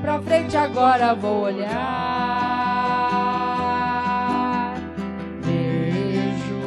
[0.02, 1.70] pra frente agora vou olhar.
[5.42, 6.60] Vejo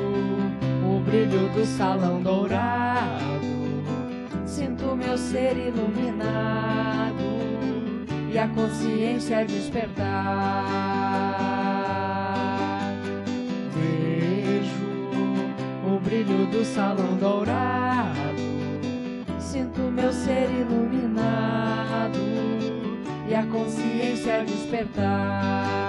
[0.87, 3.43] o brilho do salão dourado.
[4.47, 7.42] Sinto meu ser iluminado
[8.33, 10.65] e a consciência despertar.
[13.75, 14.87] Vejo
[15.87, 18.43] o brilho do salão dourado.
[19.39, 22.19] Sinto meu ser iluminado
[23.29, 25.82] e a consciência despertar.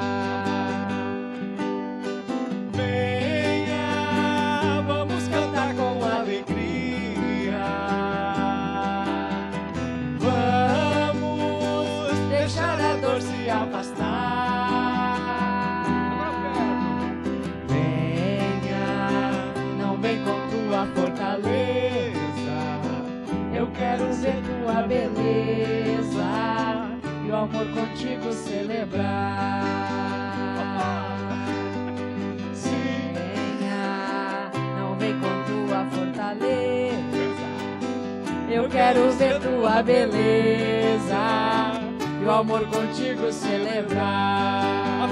[23.83, 26.23] Quero ver tua beleza
[27.25, 29.63] e o amor contigo celebrar.
[32.63, 36.93] Venha, não vem com tua fortaleza.
[38.49, 41.23] Eu quero ver tua beleza
[42.21, 45.09] e o amor contigo celebrar.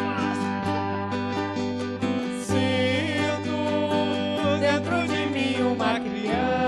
[2.41, 3.57] Sinto
[4.61, 6.60] dentro de mim uma criança.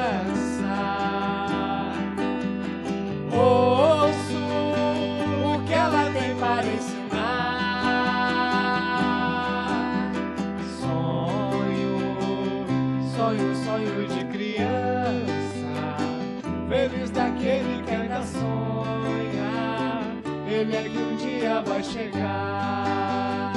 [16.84, 20.02] Feliz daquele que ainda sonha.
[20.46, 23.54] Ele é que um dia vai chegar.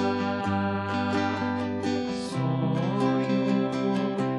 [2.30, 3.60] Sonho,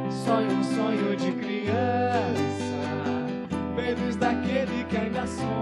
[0.10, 2.80] sonho, sonho de criança.
[3.76, 5.57] Feliz daquele que ainda sonha.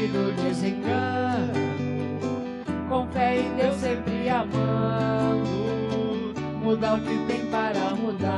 [0.00, 1.52] Chave do desengano.
[2.88, 5.50] Com fé em Deus sempre amando.
[6.62, 8.30] Mudar o que tem para mudar.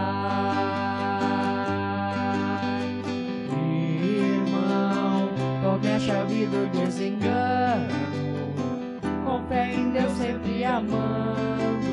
[4.02, 5.30] Irmão,
[5.62, 7.92] tome a chave do desengano.
[9.24, 11.92] Com fé em Deus sempre amando.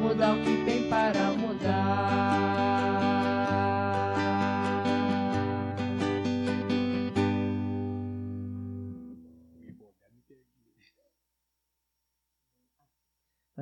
[0.00, 2.51] Mudar o que tem para mudar.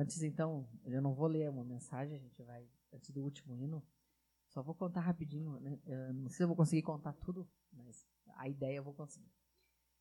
[0.01, 3.85] Antes, então, eu não vou ler uma mensagem, a gente vai, antes do último hino,
[4.47, 5.79] só vou contar rapidinho, né?
[6.15, 9.31] Não sei se eu vou conseguir contar tudo, mas a ideia eu vou conseguir.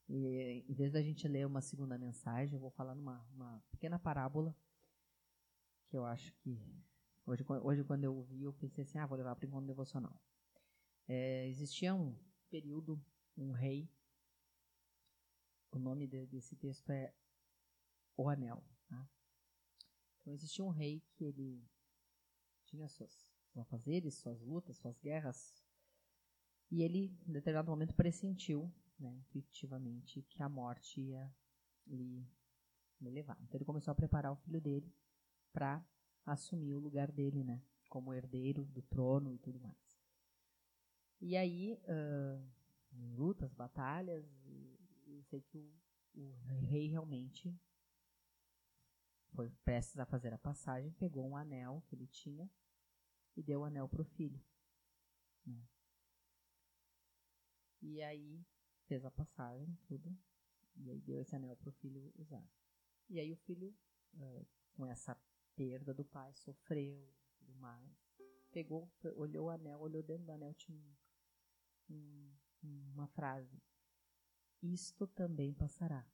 [0.09, 3.99] E, em vez da gente ler uma segunda mensagem, eu vou falar numa uma pequena
[3.99, 4.57] parábola,
[5.91, 6.59] que eu acho que,
[7.27, 10.19] hoje, hoje quando eu ouvi, eu pensei assim, ah, vou levar para o encontro devocional.
[11.07, 12.17] É, existia um
[12.49, 12.99] período,
[13.37, 13.87] um rei,
[15.71, 17.13] o nome de, desse texto é
[18.17, 18.65] O Anel?
[20.21, 21.65] Então existia um rei que ele
[22.65, 25.65] tinha seus afazeres, suas lutas, suas guerras,
[26.71, 31.35] e ele, em determinado momento, pressentiu, né, intuitivamente, que a morte ia
[31.87, 32.25] lhe,
[33.01, 33.37] lhe levar.
[33.43, 34.95] Então ele começou a preparar o filho dele
[35.53, 35.85] para
[36.25, 40.01] assumir o lugar dele, né, como herdeiro do trono e tudo mais.
[41.21, 42.49] E aí, uh,
[43.17, 44.25] lutas, batalhas,
[45.07, 45.75] eu sei que o,
[46.15, 47.53] o rei realmente
[49.35, 52.51] foi prestes a fazer a passagem, pegou um anel que ele tinha
[53.37, 54.43] e deu o anel para o filho.
[55.47, 55.63] Né?
[57.83, 58.45] E aí
[58.87, 60.17] fez a passagem, tudo,
[60.77, 62.47] e aí deu esse anel para o filho usar.
[63.09, 63.75] E aí o filho,
[64.15, 65.17] uh, com essa
[65.57, 67.91] perda do pai, sofreu tudo mais.
[68.51, 70.83] Pegou, olhou o anel, olhou dentro do anel, tinha
[71.89, 73.63] um, uma frase.
[74.63, 76.07] Isto também passará.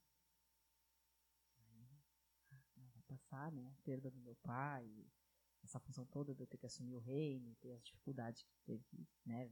[3.07, 3.67] Passar, né?
[3.67, 4.89] A perda do meu pai,
[5.63, 8.85] essa função toda de eu ter que assumir o reino, ter as dificuldades que teve,
[9.25, 9.51] né?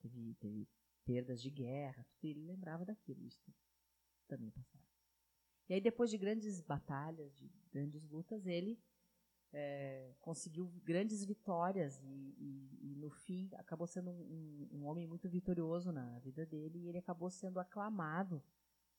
[0.00, 0.68] Teve, teve
[1.04, 3.40] perdas de guerra, tudo, ele lembrava daquilo, isso
[4.28, 4.84] também passava.
[5.68, 8.78] E aí, depois de grandes batalhas, de grandes lutas, ele
[9.52, 15.28] é, conseguiu grandes vitórias e, e, e, no fim acabou sendo um, um, homem muito
[15.28, 18.42] vitorioso na vida dele e ele acabou sendo aclamado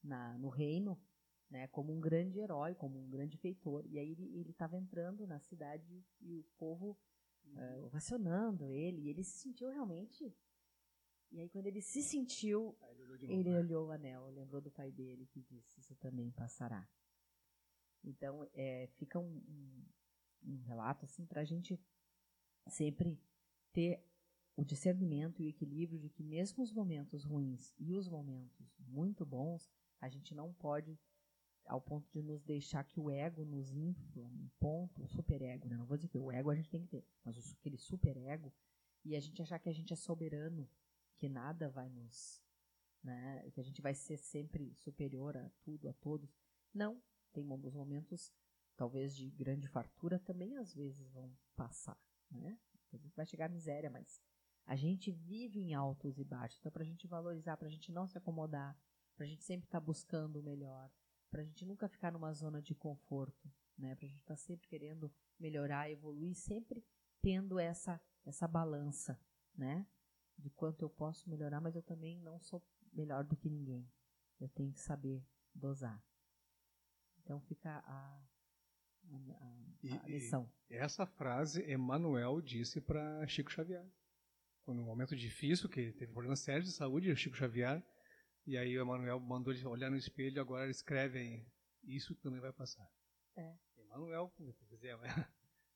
[0.03, 0.99] na, no reino
[1.49, 3.85] né, como um grande herói, como um grande feitor.
[3.85, 6.97] E aí ele estava entrando na cidade e o povo
[7.45, 10.33] uh, ovacionando ele, e ele se sentiu realmente.
[11.31, 14.91] E aí, quando ele se sentiu, ele, olhou, ele olhou o anel, lembrou do pai
[14.91, 16.87] dele que disse: Isso também passará.
[18.03, 19.85] Então, é, fica um, um,
[20.45, 21.77] um relato assim para a gente
[22.67, 23.19] sempre
[23.73, 24.01] ter
[24.55, 29.25] o discernimento e o equilíbrio de que mesmo os momentos ruins e os momentos muito
[29.25, 29.69] bons,
[29.99, 30.97] a gente não pode
[31.67, 35.77] ao ponto de nos deixar que o ego nos infla, um ponto, o superego, né?
[35.77, 38.53] Não vou dizer que o ego a gente tem que ter, mas aquele superego
[39.03, 40.69] e a gente achar que a gente é soberano,
[41.17, 42.41] que nada vai nos,
[43.03, 43.49] né?
[43.51, 46.35] Que a gente vai ser sempre superior a tudo, a todos.
[46.73, 47.01] Não,
[47.31, 48.33] tem alguns momentos,
[48.75, 51.99] talvez de grande fartura, também às vezes vão passar,
[52.31, 52.57] né?
[53.15, 54.21] Vai chegar a miséria, mas
[54.65, 56.59] a gente vive em altos e baixos.
[56.59, 58.77] Então, para a gente valorizar, para a gente não se acomodar,
[59.15, 60.91] para a gente sempre estar tá buscando o melhor,
[61.37, 63.93] para a gente nunca ficar numa zona de conforto, né?
[63.93, 66.83] Para a gente estar tá sempre querendo melhorar, evoluir, sempre
[67.21, 69.19] tendo essa essa balança,
[69.55, 69.85] né?
[70.35, 73.87] De quanto eu posso melhorar, mas eu também não sou melhor do que ninguém.
[74.39, 75.23] Eu tenho que saber
[75.53, 76.03] dosar.
[77.21, 78.19] Então fica a,
[79.11, 79.17] a,
[79.91, 80.51] a, a lição.
[80.71, 83.87] E essa frase Emmanuel disse para Chico Xavier.
[84.63, 87.85] Quando um momento difícil, que teve problemas sérios de saúde, Chico Xavier
[88.47, 91.45] e aí o Emanuel mandou ele olhar no espelho, agora ele escreve aí,
[91.83, 92.89] isso também vai passar.
[93.35, 93.53] É.
[93.77, 94.31] Emanuel,
[94.69, 94.97] quiser,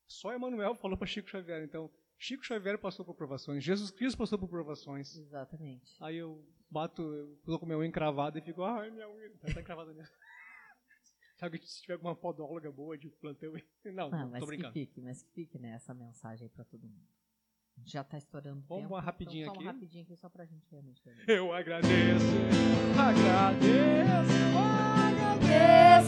[0.07, 1.63] só Emanuel falou para Chico Xavier.
[1.63, 5.17] Então, Chico Xavier passou por provações, Jesus Cristo passou por provações.
[5.17, 5.93] Exatamente.
[5.99, 9.93] Aí eu bato, eu coloco minha unha encravada e fico, ai, minha unha tá encravada
[9.93, 10.15] mesmo.
[11.35, 13.51] Sabe que se tiver alguma podóloga boa de plantão,
[13.83, 14.71] não, não, não tô brincando.
[14.71, 17.07] Que fique, mas que fique, né, essa mensagem aí para todo mundo.
[17.85, 18.93] Já está estourando Vamos tempo.
[18.93, 19.63] uma rapidinha então, aqui.
[19.63, 21.15] Uma rapidinha aqui só pra gente realmente ver.
[21.27, 22.25] Eu agradeço,
[22.97, 24.21] agradeço,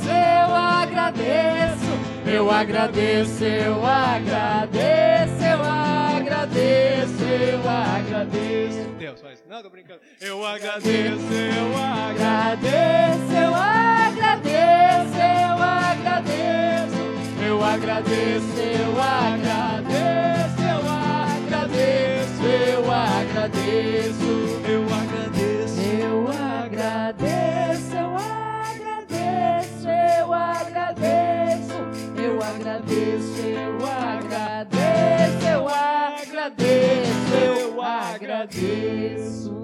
[0.10, 1.84] eu agradeço,
[2.30, 8.90] eu agradeço, eu agradeço, eu agradeço, eu agradeço.
[8.98, 9.44] Deus, faz.
[9.48, 10.02] Não, tô brincando.
[10.22, 16.98] Eu agradeço, eu agradeço, eu agradeço, eu agradeço,
[17.44, 20.63] eu agradeço, eu agradeço
[21.74, 24.32] agradeço, eu agradeço,
[24.68, 28.16] eu agradeço, eu agradeço, eu
[28.74, 31.74] agradeço, eu agradeço,
[32.20, 39.63] eu agradeço, eu agradeço, eu agradeço, eu agradeço.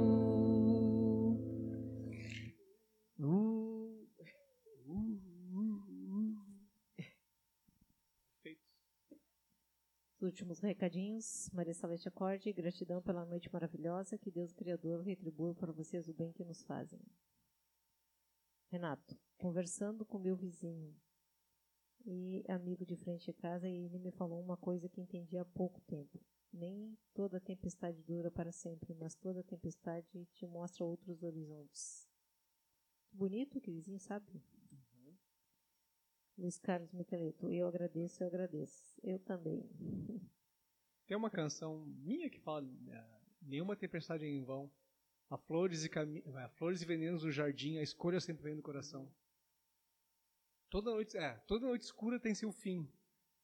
[10.29, 16.07] Últimos recadinhos, Maria Salete Acorde, gratidão pela noite maravilhosa, que Deus Criador retribua para vocês
[16.07, 17.01] o bem que nos fazem.
[18.71, 20.95] Renato, conversando com meu vizinho
[22.05, 25.43] e amigo de frente a casa, e ele me falou uma coisa que entendi há
[25.43, 26.23] pouco tempo.
[26.53, 32.07] Nem toda tempestade dura para sempre, mas toda tempestade te mostra outros horizontes.
[33.11, 34.43] Bonito que vizinho sabe?
[36.39, 38.97] Luiz Carlos Micheleto, eu agradeço, eu agradeço.
[39.03, 39.69] Eu também.
[41.05, 44.71] Tem uma canção minha que fala uh, nenhuma tempestade em vão.
[45.29, 48.61] A flores e, cami a flores e venenos do jardim, a escolha sempre vem do
[48.61, 49.11] coração.
[50.69, 52.89] Toda noite, é, toda noite escura tem seu fim.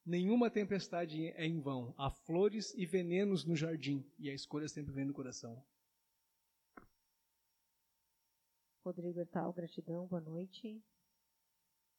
[0.06, 1.94] Nenhuma tempestade é em vão.
[1.98, 5.62] Há flores e venenos no jardim, e a escolha sempre vem do coração.
[8.86, 10.82] Rodrigo Ertal, gratidão, boa noite.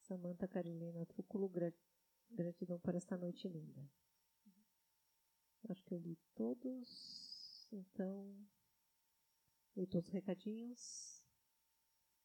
[0.06, 1.50] Samanta Carolina Trúculo,
[2.30, 3.90] gratidão por esta noite linda.
[5.68, 7.68] Acho que eu li todos.
[7.72, 8.38] Então,
[9.76, 11.20] li todos os recadinhos.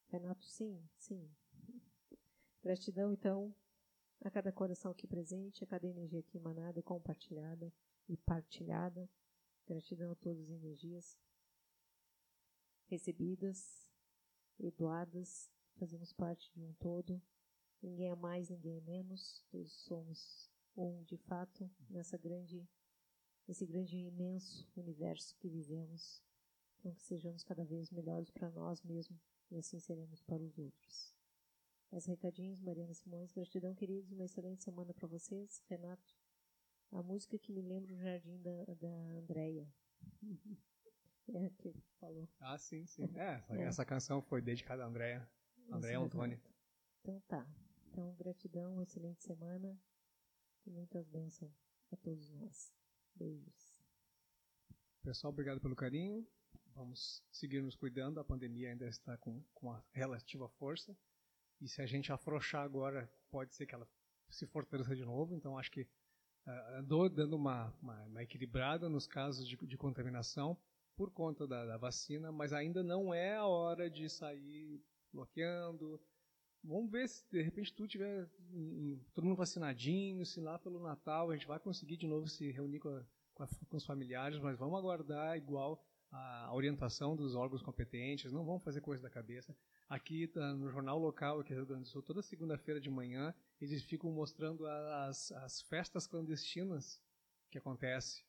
[0.06, 1.28] Renato, sim, sim.
[2.62, 3.52] Gratidão, então,
[4.20, 7.72] a cada coração aqui presente, a cada energia aqui emanada e compartilhada
[8.08, 9.10] e partilhada.
[9.66, 11.18] Gratidão a todas as energias
[12.86, 13.90] recebidas
[14.56, 15.50] e doadas.
[15.74, 17.20] Fazemos parte de um todo.
[17.82, 19.44] Ninguém é mais, ninguém é menos.
[19.50, 22.68] Todos somos um de fato nessa grande,
[23.46, 26.22] nesse grande e imenso universo que vivemos.
[26.78, 31.14] Então que sejamos cada vez melhores para nós mesmos e assim seremos para os outros.
[31.90, 35.62] Mais recadinhos, Mariana Simões, gratidão, queridos, uma excelente semana para vocês.
[35.68, 36.16] Renato,
[36.90, 38.88] a música que me lembra o jardim da, da
[39.18, 39.68] Andréia.
[41.34, 42.28] É que falou.
[42.40, 43.04] Ah, sim, sim.
[43.14, 43.62] É, essa, é.
[43.62, 45.26] essa canção foi dedicada a Andréia.
[45.70, 46.42] Andréia Antônia.
[47.00, 47.46] Então tá.
[47.92, 49.78] Então, gratidão, uma excelente semana
[50.64, 51.52] e muitas bênçãos
[51.92, 52.72] a todos nós.
[53.14, 53.84] Beijos.
[55.02, 56.26] Pessoal, obrigado pelo carinho.
[56.68, 58.18] Vamos seguir nos cuidando.
[58.18, 60.96] A pandemia ainda está com, com a relativa força.
[61.60, 63.86] e se a gente afrouxar agora, pode ser que ela
[64.30, 65.34] se fortaleça de novo.
[65.34, 70.58] Então, acho que uh, andou dando uma, uma, uma, equilibrada nos casos de, de contaminação
[70.96, 74.82] por conta da, da, vacina, mas ainda não é a hora de sair
[75.12, 76.02] bloqueando.
[76.64, 78.28] Vamos ver se de repente tu tiver
[79.12, 82.78] todo mundo vacinadinho, se lá pelo Natal a gente vai conseguir de novo se reunir
[82.78, 87.62] com, a, com, a, com os familiares, mas vamos aguardar igual a orientação dos órgãos
[87.62, 89.56] competentes, não vamos fazer coisa da cabeça.
[89.88, 93.34] Aqui tá, no jornal local, aqui no Rio Grande do Sul, toda segunda-feira de manhã,
[93.60, 97.00] eles ficam mostrando as, as festas clandestinas
[97.50, 98.22] que acontecem.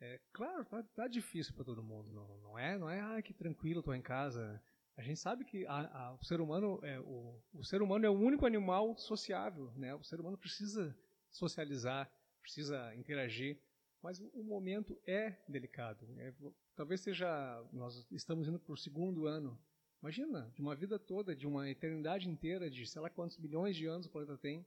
[0.00, 2.78] É, claro, tá, tá difícil para todo mundo, não, não, é?
[2.78, 4.62] Não é, ah, que tranquilo, estou em casa.
[4.96, 8.10] A gente sabe que a, a, o ser humano é o, o ser humano é
[8.10, 9.94] o único animal sociável, né?
[9.94, 10.96] O ser humano precisa
[11.30, 12.10] socializar,
[12.42, 13.58] precisa interagir,
[14.02, 16.06] mas o, o momento é delicado.
[16.18, 16.34] É,
[16.74, 17.28] talvez seja
[17.72, 19.58] nós estamos indo para o segundo ano
[20.02, 23.86] Imagina, de uma vida toda, de uma eternidade inteira, de sei lá quantos milhões de
[23.86, 24.66] anos o planeta tem.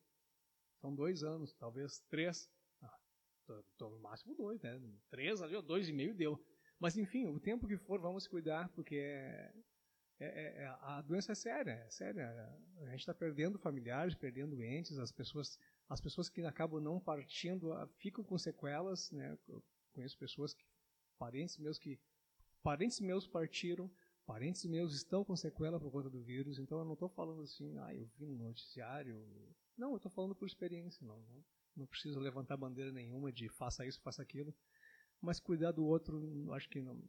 [0.79, 2.51] São dois anos, talvez três.
[2.79, 2.99] Ah,
[3.47, 4.79] tô, tô no máximo dois, né?
[5.09, 6.39] Três ali, dois e meio deu.
[6.79, 9.51] Mas enfim, o tempo que for, vamos cuidar, porque é,
[10.23, 12.29] é, é, é a doença é séria, é séria.
[12.81, 15.59] A gente está perdendo familiares, perdendo entes, as pessoas,
[15.89, 19.37] as pessoas que acabam não partindo ah, ficam com sequelas, né?
[19.47, 19.63] Eu
[19.93, 20.65] conheço pessoas que
[21.17, 21.99] parentes meus que
[22.61, 23.91] parentes meus partiram
[24.25, 27.77] Parentes meus estão com sequela por conta do vírus, então eu não estou falando assim,
[27.79, 29.21] ah, eu vi no noticiário.
[29.77, 31.43] Não, eu estou falando por experiência, não, não,
[31.75, 34.55] não preciso levantar bandeira nenhuma de faça isso, faça aquilo.
[35.21, 37.01] Mas cuidar do outro, acho que não.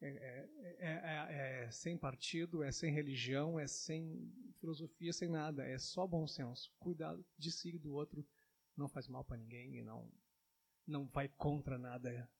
[0.00, 5.64] É, é, é, é, sem partido, é sem religião, é sem filosofia, sem nada.
[5.64, 6.72] É só bom senso.
[6.78, 8.26] Cuidar de si e do outro
[8.76, 10.10] não faz mal para ninguém e não,
[10.86, 12.30] não vai contra nada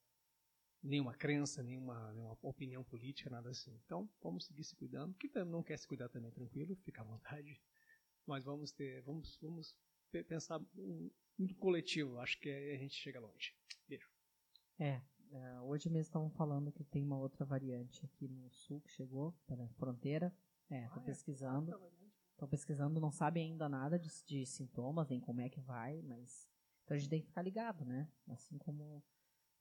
[0.83, 3.73] nenhuma crença, nenhuma, nenhuma opinião política, nada assim.
[3.85, 5.15] Então, vamos seguir se cuidando.
[5.15, 7.59] Quem não quer se cuidar também, tranquilo, fica à vontade.
[8.25, 9.75] Mas vamos ter, vamos, vamos
[10.27, 10.59] pensar
[11.37, 12.19] no coletivo.
[12.19, 13.55] Acho que a gente chega longe.
[13.87, 14.09] Beijo.
[14.79, 15.01] É,
[15.31, 19.33] é hoje mesmo estavam falando que tem uma outra variante aqui no sul que chegou,
[19.45, 20.33] pela fronteira.
[20.69, 21.05] É, tô ah, é?
[21.05, 21.71] pesquisando.
[22.31, 26.47] Estão pesquisando, não sabem ainda nada de, de sintomas, nem como é que vai, mas.
[26.83, 28.07] Então a gente tem que ficar ligado, né?
[28.27, 29.03] Assim como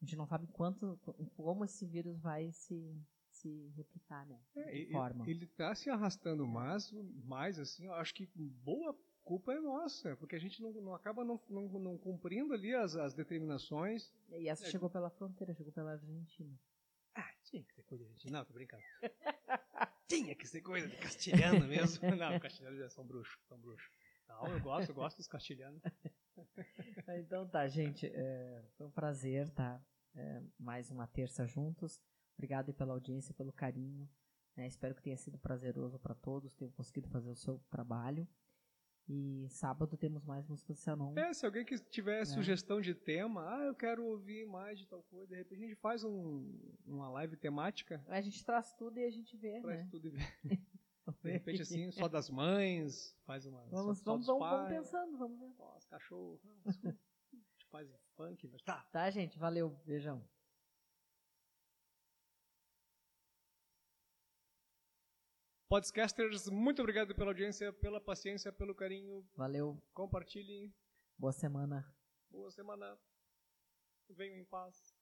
[0.01, 0.99] a gente não sabe quanto,
[1.35, 4.39] como esse vírus vai se, se replicar, né?
[4.55, 5.29] É, forma.
[5.29, 6.93] Ele está se arrastando mais,
[7.25, 8.95] mais assim, eu acho que boa
[9.27, 12.95] culpa é nossa, porque a gente não, não acaba não, não, não, cumprindo ali as,
[12.95, 14.15] as determinações.
[14.31, 16.57] E essa é, chegou pela fronteira, chegou pela Argentina.
[17.13, 18.39] Ah, tinha que ser coisa de Argentina.
[18.39, 18.85] Não, tô brincando.
[20.09, 22.01] tinha que ser coisa de castilhano mesmo.
[22.17, 23.91] não, castilhanos já são bruxos, são bruxos.
[24.29, 25.83] Não, eu gosto, eu gosto dos castilhanos.
[27.19, 28.07] então tá, gente.
[28.07, 29.85] É, foi um prazer, tá?
[30.15, 32.01] É, mais uma terça juntos.
[32.35, 34.09] Obrigado pela audiência, pelo carinho.
[34.55, 34.69] Né?
[34.69, 38.29] Espero que tenha sido prazeroso para todos, tenham conseguido fazer o seu trabalho.
[39.09, 41.17] E sábado temos mais músicas do Cianon.
[41.17, 42.25] É, se alguém que tiver é.
[42.25, 45.77] sugestão de tema, ah, eu quero ouvir mais de tal coisa, de repente a gente
[45.77, 46.53] faz um,
[46.85, 48.05] uma live temática.
[48.09, 49.89] A gente traz tudo e a gente vê, traz né?
[49.91, 50.21] tudo e vê.
[51.23, 53.65] De repente, assim, só das mães, faz uma.
[53.67, 55.55] Vamos, só, vamos, só vamos, vamos, pensando, vamos ver.
[55.59, 56.41] Ó, os cachorros.
[56.67, 58.83] a gente faz funk, mas tá.
[58.91, 59.71] Tá, gente, valeu.
[59.85, 60.21] Beijão.
[65.69, 69.29] Podcasters, muito obrigado pela audiência, pela paciência, pelo carinho.
[69.35, 69.83] Valeu.
[69.93, 70.73] Compartilhem.
[71.19, 71.85] Boa semana.
[72.31, 72.97] Boa semana.
[74.09, 74.96] Venham em paz.